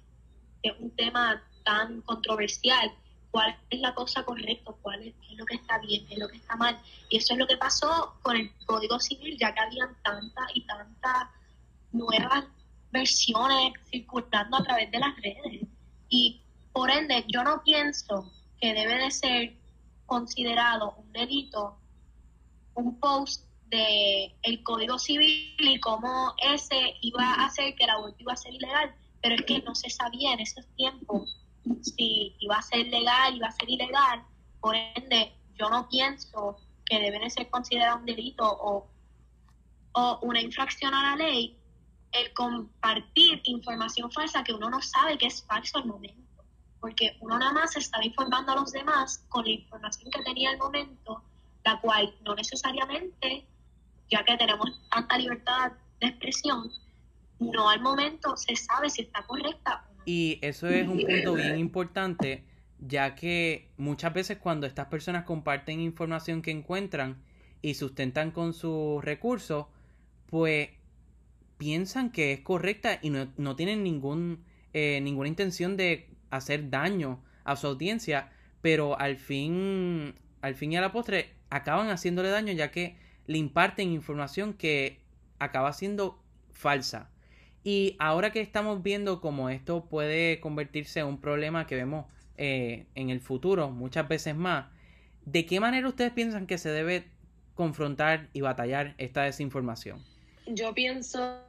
que 0.61 0.69
es 0.69 0.75
un 0.79 0.91
tema 0.91 1.43
tan 1.65 2.01
controversial 2.01 2.91
cuál 3.33 3.57
es 3.71 3.79
la 3.79 3.95
cosa 3.95 4.23
correcta, 4.23 4.71
cuál 4.83 5.01
es, 5.01 5.15
lo 5.35 5.45
que 5.47 5.55
está 5.55 5.79
bien, 5.79 6.05
qué 6.05 6.13
es 6.13 6.19
lo 6.19 6.27
que 6.27 6.37
está 6.37 6.55
mal. 6.55 6.79
Y 7.09 7.17
eso 7.17 7.33
es 7.33 7.39
lo 7.39 7.47
que 7.47 7.57
pasó 7.57 8.13
con 8.21 8.37
el 8.37 8.51
Código 8.67 8.99
Civil, 8.99 9.35
ya 9.39 9.51
que 9.55 9.59
habían 9.59 9.97
tantas 10.03 10.45
y 10.53 10.61
tantas 10.61 11.29
nuevas 11.91 12.45
versiones 12.91 13.73
circulando 13.89 14.57
a 14.57 14.63
través 14.63 14.91
de 14.91 14.99
las 14.99 15.15
redes. 15.15 15.67
Y 16.09 16.41
por 16.71 16.91
ende, 16.91 17.25
yo 17.27 17.43
no 17.43 17.63
pienso 17.63 18.31
que 18.61 18.75
debe 18.75 18.99
de 18.99 19.09
ser 19.09 19.53
considerado 20.05 20.93
un 20.99 21.11
delito 21.11 21.79
un 22.75 22.99
post 22.99 23.45
de 23.69 24.35
el 24.43 24.61
Código 24.61 24.99
Civil 24.99 25.55
y 25.57 25.79
cómo 25.79 26.35
ese 26.37 26.97
iba 27.01 27.23
a 27.23 27.45
hacer 27.47 27.73
que 27.73 27.85
el 27.85 27.89
aborto 27.89 28.17
iba 28.19 28.33
a 28.33 28.37
ser 28.37 28.53
ilegal, 28.53 28.93
pero 29.23 29.33
es 29.33 29.41
que 29.41 29.59
no 29.63 29.73
se 29.73 29.89
sabía 29.89 30.33
en 30.33 30.39
esos 30.41 30.67
tiempos 30.75 31.42
si 31.81 32.35
iba 32.39 32.57
a 32.57 32.61
ser 32.61 32.87
legal, 32.87 33.35
iba 33.35 33.47
a 33.47 33.51
ser 33.51 33.69
ilegal, 33.69 34.23
por 34.59 34.75
ende 34.75 35.33
yo 35.55 35.69
no 35.69 35.87
pienso 35.89 36.57
que 36.85 36.99
debe 36.99 37.19
de 37.19 37.29
ser 37.29 37.49
considerado 37.49 37.99
un 37.99 38.05
delito 38.05 38.43
o, 38.45 38.87
o 39.93 40.19
una 40.21 40.41
infracción 40.41 40.93
a 40.93 41.15
la 41.15 41.15
ley 41.15 41.57
el 42.13 42.31
compartir 42.33 43.41
información 43.43 44.11
falsa 44.11 44.43
que 44.43 44.53
uno 44.53 44.69
no 44.69 44.81
sabe 44.81 45.17
que 45.17 45.25
es 45.25 45.43
falso 45.43 45.79
al 45.79 45.85
momento, 45.85 46.43
porque 46.79 47.17
uno 47.19 47.39
nada 47.39 47.53
más 47.53 47.75
estaba 47.75 48.05
informando 48.05 48.51
a 48.51 48.55
los 48.55 48.71
demás 48.71 49.25
con 49.29 49.43
la 49.45 49.51
información 49.51 50.11
que 50.11 50.21
tenía 50.21 50.51
al 50.51 50.57
momento, 50.57 51.23
la 51.65 51.81
cual 51.81 52.15
no 52.21 52.35
necesariamente, 52.35 53.47
ya 54.09 54.23
que 54.23 54.37
tenemos 54.37 54.69
tanta 54.89 55.17
libertad 55.17 55.71
de 55.99 56.07
expresión, 56.07 56.71
no 57.39 57.69
al 57.69 57.81
momento 57.81 58.37
se 58.37 58.55
sabe 58.55 58.89
si 58.89 59.01
está 59.01 59.23
correcta. 59.25 59.87
Y 60.05 60.39
eso 60.41 60.67
es 60.67 60.87
un 60.87 60.99
punto 60.99 61.35
bien 61.35 61.57
importante, 61.57 62.43
ya 62.79 63.15
que 63.15 63.69
muchas 63.77 64.13
veces 64.13 64.37
cuando 64.37 64.67
estas 64.67 64.87
personas 64.87 65.23
comparten 65.23 65.79
información 65.79 66.41
que 66.41 66.51
encuentran 66.51 67.21
y 67.61 67.75
sustentan 67.75 68.31
con 68.31 68.53
sus 68.53 69.03
recursos, 69.03 69.67
pues 70.27 70.69
piensan 71.57 72.11
que 72.11 72.33
es 72.33 72.41
correcta 72.41 72.99
y 73.01 73.09
no, 73.09 73.55
tienen 73.55 73.83
ningún, 73.83 74.43
eh, 74.73 74.99
ninguna 75.01 75.29
intención 75.29 75.77
de 75.77 76.09
hacer 76.29 76.69
daño 76.69 77.23
a 77.45 77.55
su 77.55 77.67
audiencia, 77.67 78.31
pero 78.61 78.99
al 78.99 79.17
fin, 79.17 80.15
al 80.41 80.55
fin 80.55 80.73
y 80.73 80.77
a 80.77 80.81
la 80.81 80.91
postre 80.91 81.33
acaban 81.49 81.89
haciéndole 81.89 82.29
daño 82.29 82.51
ya 82.51 82.71
que 82.71 82.97
le 83.27 83.37
imparten 83.37 83.91
información 83.91 84.53
que 84.53 84.99
acaba 85.39 85.71
siendo 85.71 86.21
falsa. 86.51 87.12
Y 87.63 87.95
ahora 87.99 88.31
que 88.31 88.41
estamos 88.41 88.83
viendo 88.83 89.21
cómo 89.21 89.49
esto 89.49 89.85
puede 89.85 90.39
convertirse 90.39 90.99
en 90.99 91.07
un 91.07 91.21
problema 91.21 91.65
que 91.65 91.75
vemos 91.75 92.05
eh, 92.37 92.87
en 92.95 93.09
el 93.09 93.21
futuro 93.21 93.69
muchas 93.69 94.07
veces 94.07 94.35
más, 94.35 94.65
¿de 95.25 95.45
qué 95.45 95.59
manera 95.59 95.87
ustedes 95.87 96.11
piensan 96.11 96.47
que 96.47 96.57
se 96.57 96.69
debe 96.69 97.05
confrontar 97.55 98.29
y 98.33 98.41
batallar 98.41 98.95
esta 98.97 99.23
desinformación? 99.23 100.03
Yo 100.47 100.73
pienso 100.73 101.39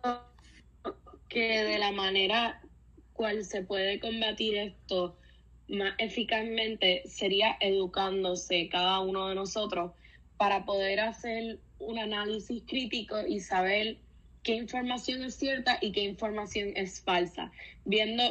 que 1.29 1.65
de 1.65 1.79
la 1.79 1.91
manera 1.91 2.61
cual 3.13 3.45
se 3.45 3.63
puede 3.63 3.99
combatir 3.99 4.57
esto 4.57 5.17
más 5.69 5.95
eficazmente 5.99 7.03
sería 7.07 7.57
educándose 7.61 8.69
cada 8.69 9.01
uno 9.01 9.29
de 9.29 9.35
nosotros 9.35 9.93
para 10.37 10.65
poder 10.65 11.01
hacer 11.01 11.59
un 11.79 11.99
análisis 11.99 12.63
crítico 12.67 13.27
y 13.27 13.41
saber 13.41 13.99
qué 14.45 14.55
información 14.55 15.25
es 15.25 15.35
cierta 15.35 15.79
y 15.81 15.91
qué 15.91 16.03
información 16.03 16.73
es 16.77 17.01
falsa, 17.01 17.51
viendo 17.85 18.23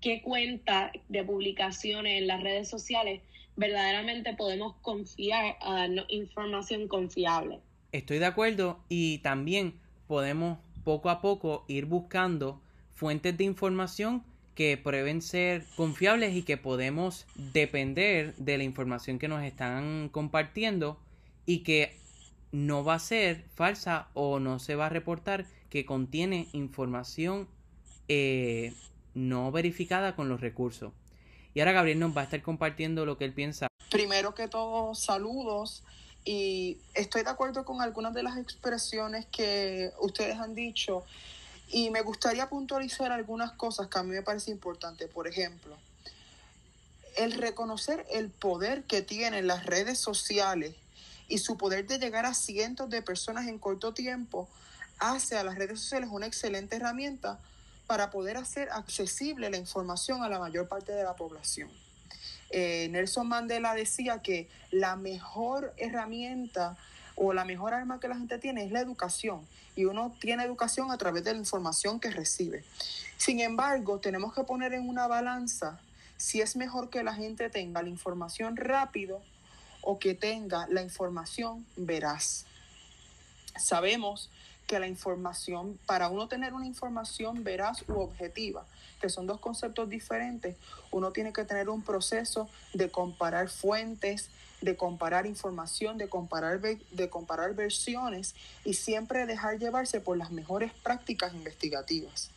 qué 0.00 0.22
cuenta 0.22 0.90
de 1.08 1.22
publicaciones 1.22 2.20
en 2.20 2.26
las 2.26 2.42
redes 2.42 2.68
sociales 2.68 3.20
verdaderamente 3.56 4.34
podemos 4.34 4.74
confiar 4.80 5.56
a 5.60 5.74
darnos 5.74 6.06
información 6.08 6.88
confiable. 6.88 7.60
Estoy 7.92 8.18
de 8.18 8.26
acuerdo 8.26 8.80
y 8.88 9.18
también 9.18 9.74
podemos 10.06 10.58
poco 10.82 11.10
a 11.10 11.20
poco 11.20 11.64
ir 11.68 11.84
buscando 11.84 12.60
fuentes 12.94 13.36
de 13.36 13.44
información 13.44 14.24
que 14.54 14.78
prueben 14.78 15.20
ser 15.20 15.64
confiables 15.76 16.34
y 16.34 16.42
que 16.42 16.56
podemos 16.56 17.26
depender 17.52 18.34
de 18.36 18.58
la 18.58 18.64
información 18.64 19.18
que 19.18 19.28
nos 19.28 19.42
están 19.42 20.08
compartiendo 20.08 20.98
y 21.44 21.58
que 21.58 21.99
no 22.52 22.84
va 22.84 22.94
a 22.94 22.98
ser 22.98 23.44
falsa 23.54 24.08
o 24.14 24.40
no 24.40 24.58
se 24.58 24.74
va 24.74 24.86
a 24.86 24.88
reportar 24.88 25.46
que 25.68 25.86
contiene 25.86 26.48
información 26.52 27.48
eh, 28.08 28.74
no 29.14 29.52
verificada 29.52 30.16
con 30.16 30.28
los 30.28 30.40
recursos. 30.40 30.92
Y 31.54 31.60
ahora 31.60 31.72
Gabriel 31.72 31.98
nos 31.98 32.16
va 32.16 32.22
a 32.22 32.24
estar 32.24 32.42
compartiendo 32.42 33.06
lo 33.06 33.18
que 33.18 33.24
él 33.24 33.32
piensa. 33.32 33.68
Primero 33.90 34.34
que 34.34 34.48
todo, 34.48 34.94
saludos. 34.94 35.82
Y 36.24 36.78
estoy 36.94 37.22
de 37.22 37.30
acuerdo 37.30 37.64
con 37.64 37.80
algunas 37.80 38.14
de 38.14 38.22
las 38.22 38.36
expresiones 38.36 39.26
que 39.26 39.90
ustedes 40.00 40.38
han 40.38 40.54
dicho. 40.54 41.04
Y 41.68 41.90
me 41.90 42.02
gustaría 42.02 42.48
puntualizar 42.48 43.12
algunas 43.12 43.52
cosas 43.52 43.88
que 43.88 43.98
a 43.98 44.02
mí 44.02 44.10
me 44.10 44.22
parece 44.22 44.50
importante. 44.50 45.06
Por 45.08 45.26
ejemplo, 45.26 45.76
el 47.16 47.32
reconocer 47.32 48.06
el 48.12 48.28
poder 48.28 48.84
que 48.84 49.02
tienen 49.02 49.46
las 49.46 49.66
redes 49.66 49.98
sociales 49.98 50.74
y 51.30 51.38
su 51.38 51.56
poder 51.56 51.86
de 51.86 51.98
llegar 51.98 52.26
a 52.26 52.34
cientos 52.34 52.90
de 52.90 53.00
personas 53.00 53.46
en 53.46 53.58
corto 53.58 53.94
tiempo 53.94 54.48
hace 54.98 55.38
a 55.38 55.44
las 55.44 55.54
redes 55.54 55.80
sociales 55.80 56.10
una 56.12 56.26
excelente 56.26 56.76
herramienta 56.76 57.38
para 57.86 58.10
poder 58.10 58.36
hacer 58.36 58.68
accesible 58.70 59.48
la 59.48 59.56
información 59.56 60.22
a 60.22 60.28
la 60.28 60.38
mayor 60.38 60.68
parte 60.68 60.92
de 60.92 61.04
la 61.04 61.14
población. 61.14 61.70
Eh, 62.50 62.88
Nelson 62.90 63.28
Mandela 63.28 63.74
decía 63.74 64.22
que 64.22 64.48
la 64.72 64.96
mejor 64.96 65.72
herramienta 65.76 66.76
o 67.14 67.32
la 67.32 67.44
mejor 67.44 67.74
arma 67.74 68.00
que 68.00 68.08
la 68.08 68.16
gente 68.16 68.38
tiene 68.38 68.64
es 68.64 68.72
la 68.72 68.80
educación 68.80 69.46
y 69.76 69.84
uno 69.84 70.14
tiene 70.20 70.42
educación 70.42 70.90
a 70.90 70.98
través 70.98 71.22
de 71.22 71.32
la 71.32 71.38
información 71.38 72.00
que 72.00 72.10
recibe. 72.10 72.64
Sin 73.16 73.40
embargo, 73.40 74.00
tenemos 74.00 74.34
que 74.34 74.42
poner 74.42 74.74
en 74.74 74.88
una 74.88 75.06
balanza 75.06 75.80
si 76.16 76.40
es 76.40 76.56
mejor 76.56 76.90
que 76.90 77.04
la 77.04 77.14
gente 77.14 77.50
tenga 77.50 77.82
la 77.82 77.88
información 77.88 78.56
rápido 78.56 79.22
o 79.82 79.98
que 79.98 80.14
tenga 80.14 80.66
la 80.68 80.82
información 80.82 81.66
veraz. 81.76 82.44
Sabemos 83.58 84.30
que 84.66 84.78
la 84.78 84.86
información, 84.86 85.78
para 85.86 86.08
uno 86.08 86.28
tener 86.28 86.54
una 86.54 86.66
información 86.66 87.42
veraz 87.42 87.82
u 87.88 87.94
objetiva, 87.94 88.64
que 89.00 89.08
son 89.08 89.26
dos 89.26 89.40
conceptos 89.40 89.88
diferentes, 89.88 90.56
uno 90.92 91.10
tiene 91.10 91.32
que 91.32 91.44
tener 91.44 91.68
un 91.68 91.82
proceso 91.82 92.48
de 92.72 92.88
comparar 92.88 93.48
fuentes, 93.48 94.28
de 94.60 94.76
comparar 94.76 95.26
información, 95.26 95.98
de 95.98 96.08
comparar, 96.08 96.60
de 96.60 97.10
comparar 97.10 97.54
versiones 97.54 98.34
y 98.64 98.74
siempre 98.74 99.26
dejar 99.26 99.58
llevarse 99.58 100.00
por 100.00 100.16
las 100.16 100.30
mejores 100.30 100.72
prácticas 100.72 101.34
investigativas. 101.34 102.30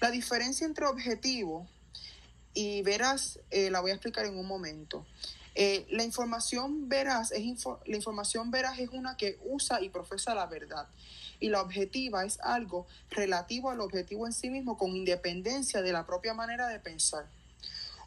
La 0.00 0.10
diferencia 0.10 0.66
entre 0.66 0.86
objetivo 0.86 1.66
y 2.54 2.82
veraz 2.82 3.40
eh, 3.50 3.70
la 3.70 3.80
voy 3.80 3.90
a 3.90 3.94
explicar 3.94 4.24
en 4.24 4.38
un 4.38 4.46
momento. 4.46 5.04
Eh, 5.54 5.86
la 5.90 6.02
información 6.02 6.88
veraz 6.88 7.30
es 7.30 7.64
la 7.86 7.96
información 7.96 8.50
veraz 8.50 8.78
es 8.78 8.88
una 8.90 9.16
que 9.16 9.38
usa 9.44 9.80
y 9.80 9.88
profesa 9.88 10.34
la 10.34 10.46
verdad 10.46 10.88
y 11.38 11.48
la 11.48 11.60
objetiva 11.62 12.24
es 12.24 12.40
algo 12.40 12.86
relativo 13.10 13.70
al 13.70 13.80
objetivo 13.80 14.26
en 14.26 14.32
sí 14.32 14.50
mismo 14.50 14.78
con 14.78 14.96
independencia 14.96 15.82
de 15.82 15.92
la 15.92 16.06
propia 16.06 16.34
manera 16.34 16.68
de 16.68 16.80
pensar. 16.80 17.26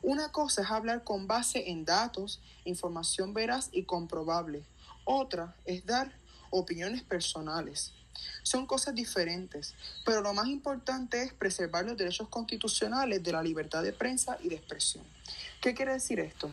Una 0.01 0.31
cosa 0.31 0.61
es 0.61 0.71
hablar 0.71 1.03
con 1.03 1.27
base 1.27 1.69
en 1.69 1.85
datos, 1.85 2.39
información 2.65 3.33
veraz 3.33 3.69
y 3.71 3.83
comprobable. 3.83 4.63
Otra 5.05 5.55
es 5.65 5.85
dar 5.85 6.11
opiniones 6.49 7.03
personales. 7.03 7.93
Son 8.43 8.65
cosas 8.65 8.95
diferentes, 8.95 9.75
pero 10.05 10.21
lo 10.21 10.33
más 10.33 10.47
importante 10.47 11.21
es 11.21 11.33
preservar 11.33 11.85
los 11.85 11.97
derechos 11.97 12.29
constitucionales 12.29 13.21
de 13.21 13.31
la 13.31 13.43
libertad 13.43 13.83
de 13.83 13.93
prensa 13.93 14.37
y 14.41 14.49
de 14.49 14.55
expresión. 14.55 15.03
¿Qué 15.61 15.73
quiere 15.73 15.93
decir 15.93 16.19
esto? 16.19 16.51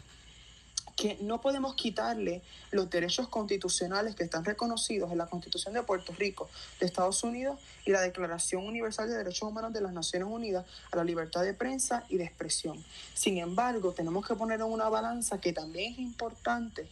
Que 0.96 1.18
no 1.20 1.40
podemos 1.40 1.74
quitarle 1.74 2.42
los 2.70 2.88
derechos 2.88 3.28
constitucionales 3.28 4.14
que 4.14 4.24
están 4.24 4.44
reconocidos 4.44 5.10
en 5.10 5.18
la 5.18 5.26
Constitución 5.26 5.74
de 5.74 5.82
Puerto 5.82 6.12
Rico, 6.12 6.48
de 6.78 6.86
Estados 6.86 7.22
Unidos 7.24 7.58
y 7.84 7.90
la 7.90 8.00
Declaración 8.00 8.64
Universal 8.64 9.08
de 9.08 9.16
Derechos 9.16 9.48
Humanos 9.48 9.72
de 9.72 9.80
las 9.80 9.92
Naciones 9.92 10.28
Unidas 10.30 10.64
a 10.92 10.96
la 10.96 11.04
libertad 11.04 11.42
de 11.42 11.54
prensa 11.54 12.04
y 12.08 12.16
de 12.16 12.24
expresión. 12.24 12.82
Sin 13.14 13.38
embargo, 13.38 13.92
tenemos 13.92 14.26
que 14.26 14.34
poner 14.34 14.60
en 14.60 14.66
una 14.66 14.88
balanza 14.88 15.40
que 15.40 15.52
también 15.52 15.92
es 15.92 15.98
importante, 15.98 16.88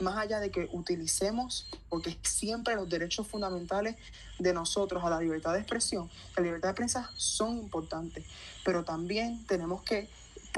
más 0.00 0.16
allá 0.16 0.40
de 0.40 0.50
que 0.50 0.68
utilicemos, 0.72 1.68
porque 1.88 2.16
siempre 2.22 2.74
los 2.74 2.88
derechos 2.88 3.26
fundamentales 3.26 3.96
de 4.38 4.52
nosotros 4.52 5.02
a 5.04 5.10
la 5.10 5.20
libertad 5.20 5.52
de 5.52 5.60
expresión, 5.60 6.10
la 6.36 6.42
libertad 6.42 6.68
de 6.68 6.74
prensa 6.74 7.10
son 7.16 7.58
importantes, 7.58 8.24
pero 8.64 8.84
también 8.84 9.44
tenemos 9.46 9.82
que 9.82 10.08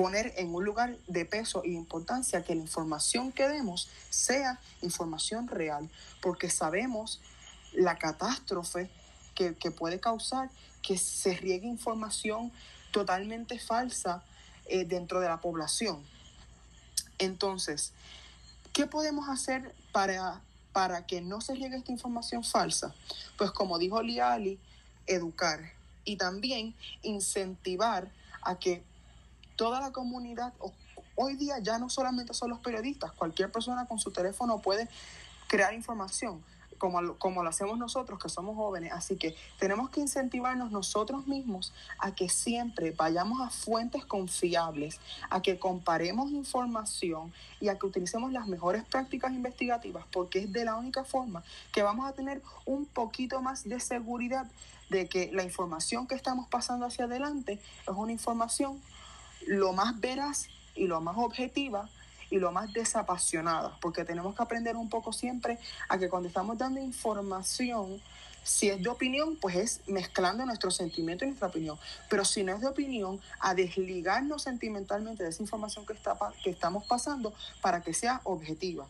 poner 0.01 0.33
en 0.37 0.55
un 0.55 0.65
lugar 0.65 0.97
de 1.09 1.27
peso 1.27 1.63
y 1.63 1.75
importancia 1.75 2.43
que 2.43 2.55
la 2.55 2.63
información 2.63 3.33
que 3.33 3.47
demos 3.47 3.91
sea 4.09 4.59
información 4.81 5.47
real, 5.47 5.91
porque 6.23 6.49
sabemos 6.49 7.21
la 7.75 7.99
catástrofe 7.99 8.89
que, 9.35 9.55
que 9.57 9.71
puede 9.71 10.01
causar 10.01 10.49
que 10.83 10.97
se 10.97 11.35
riegue 11.35 11.67
información 11.67 12.51
totalmente 12.93 13.59
falsa 13.59 14.23
eh, 14.67 14.87
dentro 14.87 15.21
de 15.21 15.29
la 15.29 15.39
población. 15.41 16.03
Entonces, 17.19 17.93
¿qué 18.73 18.87
podemos 18.87 19.29
hacer 19.29 19.75
para, 19.93 20.41
para 20.73 21.07
que 21.07 21.21
no 21.21 21.43
se 21.43 21.55
riegue 21.55 21.77
esta 21.77 21.93
información 21.93 22.43
falsa? 22.43 22.95
Pues 23.37 23.51
como 23.51 23.79
dijo 23.79 24.03
Liali, 24.03 24.59
educar 25.07 25.61
y 26.07 26.17
también 26.17 26.75
incentivar 27.03 28.11
a 28.43 28.59
que 28.59 28.83
toda 29.61 29.79
la 29.79 29.93
comunidad, 29.93 30.55
hoy 31.17 31.37
día 31.37 31.59
ya 31.59 31.79
no 31.79 31.91
solamente 31.91 32.33
son 32.33 32.49
los 32.49 32.61
periodistas, 32.61 33.13
cualquier 33.13 33.53
persona 33.53 33.85
con 33.85 33.99
su 33.99 34.11
teléfono 34.11 34.63
puede 34.63 34.89
crear 35.49 35.75
información 35.75 36.43
como, 36.79 37.19
como 37.19 37.43
lo 37.43 37.51
hacemos 37.51 37.77
nosotros 37.77 38.19
que 38.19 38.31
somos 38.31 38.57
jóvenes. 38.57 38.91
Así 38.95 39.17
que 39.17 39.37
tenemos 39.59 39.91
que 39.91 40.01
incentivarnos 40.01 40.71
nosotros 40.71 41.27
mismos 41.27 41.75
a 41.99 42.15
que 42.15 42.31
siempre 42.31 42.93
vayamos 42.93 43.43
a 43.43 43.51
fuentes 43.51 44.07
confiables, 44.07 44.99
a 45.29 45.43
que 45.43 45.59
comparemos 45.59 46.31
información 46.31 47.31
y 47.61 47.69
a 47.69 47.79
que 47.79 47.85
utilicemos 47.85 48.33
las 48.33 48.47
mejores 48.47 48.83
prácticas 48.85 49.35
investigativas, 49.35 50.07
porque 50.11 50.39
es 50.39 50.53
de 50.55 50.65
la 50.65 50.77
única 50.77 51.05
forma 51.05 51.43
que 51.71 51.83
vamos 51.83 52.09
a 52.09 52.15
tener 52.15 52.41
un 52.65 52.87
poquito 52.87 53.43
más 53.43 53.69
de 53.69 53.79
seguridad 53.79 54.47
de 54.89 55.07
que 55.07 55.31
la 55.35 55.43
información 55.43 56.07
que 56.07 56.15
estamos 56.15 56.49
pasando 56.49 56.87
hacia 56.87 57.05
adelante 57.05 57.61
es 57.83 57.95
una 57.95 58.11
información 58.11 58.81
lo 59.47 59.73
más 59.73 60.01
veraz 60.01 60.49
y 60.75 60.87
lo 60.87 61.01
más 61.01 61.17
objetiva 61.19 61.89
y 62.31 62.39
lo 62.39 62.53
más 62.53 62.73
desapasionada, 62.73 63.77
porque 63.81 64.05
tenemos 64.05 64.37
que 64.37 64.43
aprender 64.43 64.77
un 64.77 64.89
poco 64.89 65.13
siempre 65.13 65.59
a 65.89 65.99
que 65.99 66.09
cuando 66.09 66.29
estamos 66.29 66.57
dando 66.57 66.81
información, 66.81 68.01
si 68.43 68.69
es 68.69 68.83
de 68.83 68.89
opinión, 68.89 69.37
pues 69.37 69.57
es 69.57 69.89
mezclando 69.89 70.47
nuestro 70.47 70.71
sentimiento 70.71 71.25
y 71.25 71.29
nuestra 71.29 71.49
opinión. 71.49 71.79
Pero 72.09 72.25
si 72.25 72.43
no 72.43 72.55
es 72.55 72.61
de 72.61 72.69
opinión, 72.69 73.21
a 73.41 73.55
desligarnos 73.55 74.43
sentimentalmente 74.43 75.25
de 75.25 75.31
esa 75.31 75.43
información 75.43 75.85
que, 75.85 75.93
está, 75.93 76.17
que 76.43 76.51
estamos 76.51 76.85
pasando 76.85 77.35
para 77.61 77.83
que 77.83 77.93
sea 77.93 78.21
objetiva. 78.25 78.87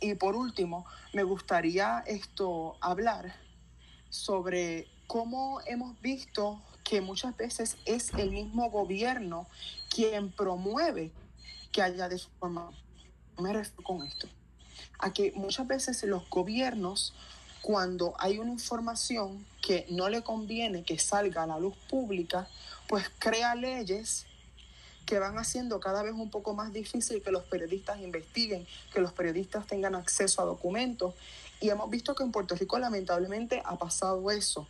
Y 0.00 0.14
por 0.14 0.36
último, 0.36 0.86
me 1.14 1.22
gustaría 1.22 2.04
esto 2.06 2.76
hablar 2.80 3.34
sobre 4.10 4.86
cómo 5.06 5.60
hemos 5.66 6.00
visto 6.00 6.60
que 6.86 7.00
muchas 7.00 7.36
veces 7.36 7.76
es 7.84 8.14
el 8.14 8.30
mismo 8.30 8.70
gobierno 8.70 9.48
quien 9.90 10.30
promueve 10.30 11.10
que 11.72 11.82
haya 11.82 12.08
desinformación. 12.08 12.80
Me 13.38 13.52
refiero 13.52 13.82
con 13.82 14.06
esto. 14.06 14.28
A 15.00 15.12
que 15.12 15.32
muchas 15.34 15.66
veces 15.66 16.04
los 16.04 16.30
gobiernos, 16.30 17.12
cuando 17.60 18.14
hay 18.18 18.38
una 18.38 18.52
información 18.52 19.44
que 19.60 19.84
no 19.90 20.08
le 20.08 20.22
conviene 20.22 20.84
que 20.84 20.96
salga 20.98 21.42
a 21.42 21.46
la 21.48 21.58
luz 21.58 21.76
pública, 21.90 22.48
pues 22.86 23.10
crea 23.18 23.56
leyes 23.56 24.26
que 25.06 25.18
van 25.18 25.38
haciendo 25.38 25.80
cada 25.80 26.04
vez 26.04 26.12
un 26.14 26.30
poco 26.30 26.54
más 26.54 26.72
difícil 26.72 27.20
que 27.20 27.32
los 27.32 27.42
periodistas 27.42 28.00
investiguen, 28.00 28.64
que 28.92 29.00
los 29.00 29.12
periodistas 29.12 29.66
tengan 29.66 29.96
acceso 29.96 30.40
a 30.40 30.44
documentos. 30.44 31.14
Y 31.60 31.68
hemos 31.68 31.90
visto 31.90 32.14
que 32.14 32.22
en 32.22 32.30
Puerto 32.30 32.54
Rico 32.54 32.78
lamentablemente 32.78 33.60
ha 33.64 33.76
pasado 33.76 34.30
eso. 34.30 34.68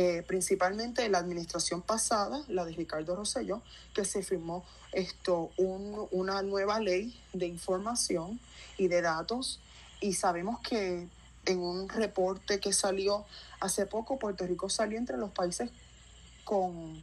Eh, 0.00 0.22
principalmente 0.24 1.08
la 1.08 1.18
administración 1.18 1.82
pasada, 1.82 2.44
la 2.46 2.64
de 2.64 2.70
Ricardo 2.70 3.16
Rosselló, 3.16 3.62
que 3.94 4.04
se 4.04 4.22
firmó 4.22 4.64
esto, 4.92 5.50
una 5.56 6.40
nueva 6.42 6.78
ley 6.78 7.20
de 7.32 7.48
información 7.48 8.38
y 8.76 8.86
de 8.86 9.02
datos. 9.02 9.58
Y 10.00 10.12
sabemos 10.12 10.60
que 10.60 11.08
en 11.46 11.58
un 11.58 11.88
reporte 11.88 12.60
que 12.60 12.72
salió 12.72 13.24
hace 13.58 13.86
poco, 13.86 14.20
Puerto 14.20 14.46
Rico 14.46 14.68
salió 14.68 14.98
entre 14.98 15.16
los 15.16 15.32
países 15.32 15.68
con 16.44 17.02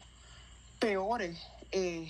peores 0.79 1.37
eh, 1.73 2.09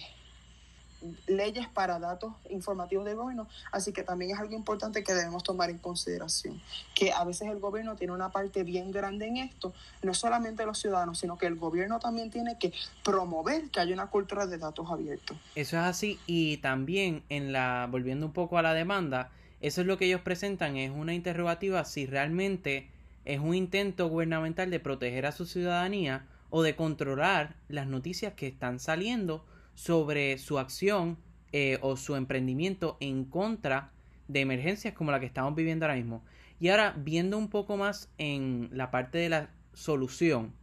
leyes 1.27 1.67
para 1.67 1.99
datos 1.99 2.33
informativos 2.49 3.05
del 3.05 3.15
gobierno, 3.15 3.47
así 3.71 3.93
que 3.93 4.03
también 4.03 4.31
es 4.31 4.39
algo 4.39 4.55
importante 4.55 5.03
que 5.03 5.13
debemos 5.13 5.43
tomar 5.43 5.69
en 5.69 5.77
consideración, 5.77 6.61
que 6.93 7.11
a 7.11 7.23
veces 7.23 7.49
el 7.49 7.59
gobierno 7.59 7.95
tiene 7.95 8.13
una 8.13 8.29
parte 8.29 8.63
bien 8.63 8.91
grande 8.91 9.27
en 9.27 9.37
esto, 9.37 9.73
no 10.01 10.13
solamente 10.13 10.65
los 10.65 10.79
ciudadanos, 10.79 11.19
sino 11.19 11.37
que 11.37 11.47
el 11.47 11.55
gobierno 11.55 11.99
también 11.99 12.31
tiene 12.31 12.57
que 12.57 12.73
promover 13.03 13.69
que 13.69 13.79
haya 13.79 13.93
una 13.93 14.07
cultura 14.07 14.47
de 14.47 14.57
datos 14.57 14.89
abiertos. 14.89 15.37
Eso 15.55 15.77
es 15.77 15.83
así 15.83 16.19
y 16.25 16.57
también 16.57 17.23
en 17.29 17.51
la 17.51 17.87
volviendo 17.89 18.25
un 18.25 18.33
poco 18.33 18.57
a 18.57 18.61
la 18.61 18.73
demanda, 18.73 19.31
eso 19.61 19.81
es 19.81 19.87
lo 19.87 19.97
que 19.97 20.05
ellos 20.05 20.21
presentan 20.21 20.77
es 20.77 20.91
una 20.91 21.13
interrogativa 21.13 21.85
si 21.85 22.05
realmente 22.05 22.89
es 23.25 23.39
un 23.39 23.55
intento 23.55 24.07
gubernamental 24.07 24.69
de 24.69 24.79
proteger 24.79 25.25
a 25.25 25.31
su 25.31 25.45
ciudadanía 25.45 26.25
o 26.49 26.61
de 26.61 26.75
controlar 26.75 27.55
las 27.67 27.87
noticias 27.87 28.33
que 28.33 28.47
están 28.47 28.79
saliendo 28.79 29.43
sobre 29.75 30.37
su 30.37 30.57
acción 30.57 31.17
eh, 31.51 31.77
o 31.81 31.95
su 31.95 32.15
emprendimiento 32.15 32.97
en 32.99 33.25
contra 33.25 33.91
de 34.27 34.41
emergencias 34.41 34.93
como 34.93 35.11
la 35.11 35.19
que 35.19 35.25
estamos 35.25 35.55
viviendo 35.55 35.85
ahora 35.85 35.95
mismo. 35.95 36.23
Y 36.59 36.69
ahora, 36.69 36.95
viendo 36.97 37.37
un 37.37 37.49
poco 37.49 37.77
más 37.77 38.09
en 38.17 38.69
la 38.71 38.89
parte 38.89 39.17
de 39.17 39.29
la 39.29 39.49
solución, 39.73 40.53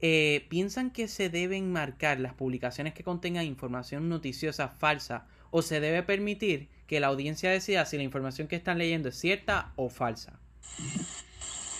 eh, 0.00 0.46
¿piensan 0.50 0.90
que 0.90 1.08
se 1.08 1.30
deben 1.30 1.72
marcar 1.72 2.20
las 2.20 2.34
publicaciones 2.34 2.92
que 2.92 3.02
contengan 3.02 3.46
información 3.46 4.08
noticiosa 4.08 4.68
falsa 4.68 5.26
o 5.50 5.62
se 5.62 5.80
debe 5.80 6.02
permitir 6.02 6.68
que 6.86 7.00
la 7.00 7.06
audiencia 7.06 7.50
decida 7.50 7.86
si 7.86 7.96
la 7.96 8.02
información 8.02 8.48
que 8.48 8.56
están 8.56 8.78
leyendo 8.78 9.08
es 9.08 9.16
cierta 9.16 9.72
o 9.76 9.88
falsa? 9.88 10.38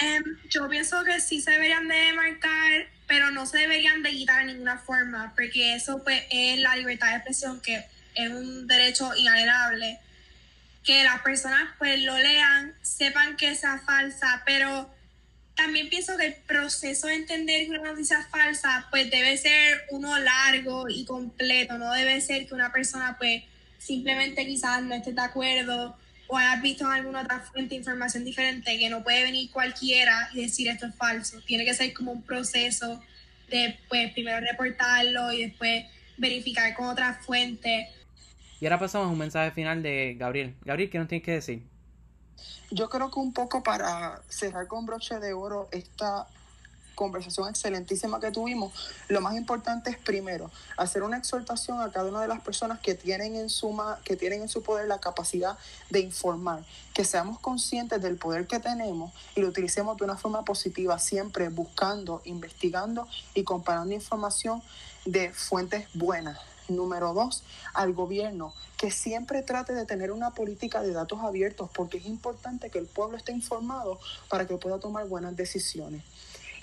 Em, 0.01 0.23
yo 0.49 0.69
pienso 0.69 1.03
que 1.05 1.21
sí 1.21 1.41
se 1.41 1.51
deberían 1.51 1.89
de 1.89 2.13
marcar 2.15 2.87
pero 3.07 3.31
no 3.31 3.47
se 3.47 3.59
deberían 3.59 4.03
de 4.03 4.11
quitar 4.11 4.45
de 4.45 4.53
ninguna 4.53 4.79
forma, 4.79 5.33
porque 5.35 5.75
eso 5.75 6.03
pues 6.03 6.23
es 6.31 6.59
la 6.59 6.77
libertad 6.77 7.11
de 7.11 7.17
expresión, 7.17 7.61
que 7.61 7.85
es 8.15 8.31
un 8.31 8.67
derecho 8.67 9.15
inalienable. 9.17 10.01
Que 10.83 11.03
las 11.05 11.21
personas 11.23 11.75
pues 11.79 12.03
lo 12.03 12.17
lean, 12.17 12.75
sepan 12.83 13.37
que 13.37 13.55
sea 13.55 13.79
falsa, 13.79 14.43
pero 14.47 14.89
también 15.57 15.89
pienso 15.89 16.17
que 16.17 16.27
el 16.27 16.35
proceso 16.35 17.07
de 17.09 17.15
entender 17.15 17.65
que 17.65 17.71
una 17.71 17.91
noticia 17.91 18.21
es 18.21 18.29
falsa 18.29 18.87
pues 18.91 19.11
debe 19.11 19.37
ser 19.37 19.85
uno 19.91 20.17
largo 20.19 20.89
y 20.89 21.05
completo, 21.05 21.79
no 21.79 21.93
debe 21.93 22.21
ser 22.21 22.47
que 22.47 22.55
una 22.55 22.71
persona 22.71 23.17
pues 23.19 23.43
simplemente 23.79 24.47
quizás 24.47 24.83
no 24.83 24.95
esté 24.95 25.13
de 25.13 25.21
acuerdo 25.23 25.97
o 26.29 26.37
hayas 26.37 26.63
visto 26.63 26.85
en 26.85 26.93
alguna 26.93 27.23
otra 27.23 27.41
fuente 27.41 27.71
de 27.71 27.77
información 27.77 28.25
diferente, 28.25 28.79
que 28.79 28.89
no 28.89 29.03
puede 29.03 29.25
venir 29.25 29.51
cualquiera 29.51 30.29
y 30.33 30.43
decir 30.43 30.69
esto 30.69 30.87
es 30.87 30.95
falso. 30.95 31.41
Tiene 31.43 31.65
que 31.65 31.75
ser 31.75 31.93
como 31.93 32.13
un 32.13 32.23
proceso 32.23 33.01
de, 33.49 33.79
pues, 33.89 34.13
primero 34.13 34.41
reportarlo 34.41 35.33
y 35.33 35.45
después 35.47 35.85
verificar 36.17 36.75
con 36.75 36.87
otra 36.87 37.15
fuente. 37.15 37.89
Y 38.61 38.67
ahora 38.67 38.79
pasamos 38.79 39.09
a 39.09 39.11
un 39.11 39.19
mensaje 39.19 39.51
final 39.51 39.83
de 39.83 40.17
Gabriel. 40.19 40.55
Gabriel, 40.65 40.91
¿qué 40.91 40.99
nos 40.99 41.09
tienes 41.09 41.25
que 41.25 41.33
decir? 41.33 41.63
Yo 42.71 42.89
creo 42.89 43.11
que 43.11 43.21
un 43.21 43.33
poco 43.33 43.63
para 43.63 44.23
cerrar 44.29 44.67
con 44.67 44.87
broche 44.87 45.21
de 45.21 45.33
oro 45.33 45.69
esta 45.73 46.27
conversación 46.97 47.49
excelentísima 47.49 48.19
que 48.19 48.33
tuvimos, 48.33 48.73
lo 49.09 49.21
más 49.21 49.37
importante 49.37 49.91
es 49.91 49.99
primero 49.99 50.51
hacer 50.77 51.05
una 51.05 51.19
exhortación 51.19 51.81
a 51.81 51.93
cada 51.93 52.09
una 52.09 52.23
de 52.23 52.27
las 52.27 52.41
personas 52.41 52.81
que 52.81 52.97
tienen 52.97 53.37
en 53.37 53.49
suma, 53.49 54.01
que 54.03 54.17
tienen 54.17 54.43
en 54.43 54.49
su 54.49 54.63
poder 54.63 54.89
la 54.89 54.99
capacidad 54.99 55.57
de 55.91 56.01
informar, 56.01 56.65
que 56.95 57.05
seamos 57.05 57.39
conscientes 57.39 58.03
del 58.03 58.17
poder 58.17 58.49
que 58.49 58.59
tenemos 58.59 59.13
y 59.37 59.43
lo 59.43 59.49
utilicemos 59.49 59.97
de 59.99 60.05
una 60.05 60.17
forma 60.17 60.45
positiva, 60.45 60.99
siempre 60.99 61.51
buscando, 61.51 62.23
investigando 62.25 63.07
y 63.35 63.45
comparando 63.45 63.95
información 63.95 64.63
de 65.05 65.33
fuentes 65.33 65.87
buenas. 65.95 66.39
Número 66.69 67.15
dos, 67.15 67.45
al 67.75 67.93
gobierno, 67.93 68.53
que 68.77 68.91
siempre 68.91 69.43
trate 69.43 69.73
de 69.73 69.87
tener 69.87 70.11
una 70.11 70.33
política 70.33 70.83
de 70.83 70.93
datos 70.93 71.21
abiertos, 71.21 71.71
porque 71.73 71.99
es 71.99 72.07
importante 72.07 72.71
que 72.71 72.81
el 72.81 72.87
pueblo 72.87 73.17
esté 73.17 73.31
informado 73.31 74.01
para 74.29 74.49
que 74.49 74.57
pueda 74.57 74.81
tomar 74.81 75.07
buenas 75.07 75.37
decisiones 75.37 76.03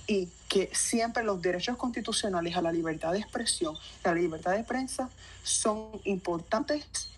y 0.08 0.30
que 0.50 0.70
siempre 0.74 1.24
los 1.24 1.42
derechos 1.42 1.78
constitucionales 1.78 2.56
a 2.56 2.62
la 2.62 2.72
libertad 2.72 3.13
de 3.13 3.20
expresión 3.20 3.76
a 4.04 4.10
la 4.10 4.16
libertad 4.16 4.52
de 4.52 4.63
prensa 4.63 5.10
son 5.44 5.89
importantes, 6.04 7.10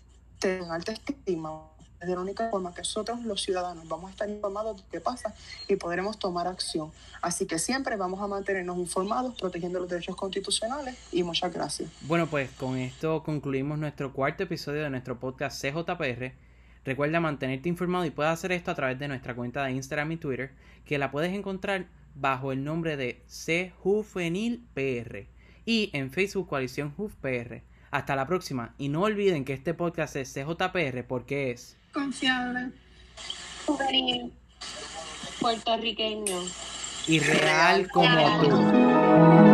en 0.42 0.70
alta 0.70 0.92
estima. 0.92 1.62
Es 2.00 2.08
de 2.08 2.14
la 2.14 2.20
única 2.20 2.50
forma 2.50 2.74
que 2.74 2.82
nosotros 2.82 3.22
los 3.24 3.42
ciudadanos 3.42 3.88
vamos 3.88 4.08
a 4.08 4.10
estar 4.10 4.28
informados 4.28 4.76
de 4.76 4.82
qué 4.90 5.00
pasa 5.00 5.34
y 5.66 5.76
podremos 5.76 6.18
tomar 6.18 6.46
acción. 6.46 6.92
Así 7.22 7.46
que 7.46 7.58
siempre 7.58 7.96
vamos 7.96 8.20
a 8.20 8.26
mantenernos 8.26 8.76
informados, 8.76 9.34
protegiendo 9.34 9.80
los 9.80 9.88
derechos 9.88 10.14
constitucionales 10.14 10.96
y 11.10 11.22
muchas 11.22 11.52
gracias. 11.52 11.90
Bueno, 12.02 12.26
pues 12.26 12.50
con 12.50 12.76
esto 12.76 13.22
concluimos 13.22 13.78
nuestro 13.78 14.12
cuarto 14.12 14.42
episodio 14.42 14.82
de 14.82 14.90
nuestro 14.90 15.18
podcast 15.18 15.60
CJPR. 15.62 16.32
Recuerda 16.84 17.18
mantenerte 17.18 17.68
informado 17.68 18.04
y 18.04 18.10
puedes 18.10 18.30
hacer 18.30 18.52
esto 18.52 18.70
a 18.70 18.74
través 18.74 18.98
de 18.98 19.08
nuestra 19.08 19.34
cuenta 19.34 19.64
de 19.64 19.72
Instagram 19.72 20.12
y 20.12 20.16
Twitter, 20.18 20.52
que 20.84 20.98
la 20.98 21.10
puedes 21.10 21.32
encontrar 21.32 21.86
bajo 22.16 22.52
el 22.52 22.64
nombre 22.64 22.96
de 22.96 23.22
CJuvenil 23.28 24.66
PR 24.74 25.26
y 25.64 25.90
en 25.92 26.10
Facebook 26.10 26.48
Coalición 26.48 26.94
PR. 27.20 27.62
Hasta 27.90 28.16
la 28.16 28.26
próxima. 28.26 28.74
Y 28.78 28.88
no 28.88 29.02
olviden 29.02 29.44
que 29.44 29.52
este 29.52 29.74
podcast 29.74 30.16
es 30.16 30.32
CJPR 30.32 31.04
porque 31.06 31.50
es 31.50 31.76
confiable, 31.92 32.72
juvenil, 33.64 34.32
puertorriqueño, 35.40 36.42
y 37.06 37.20
real 37.20 37.88
como 37.90 38.40
tú. 38.42 39.45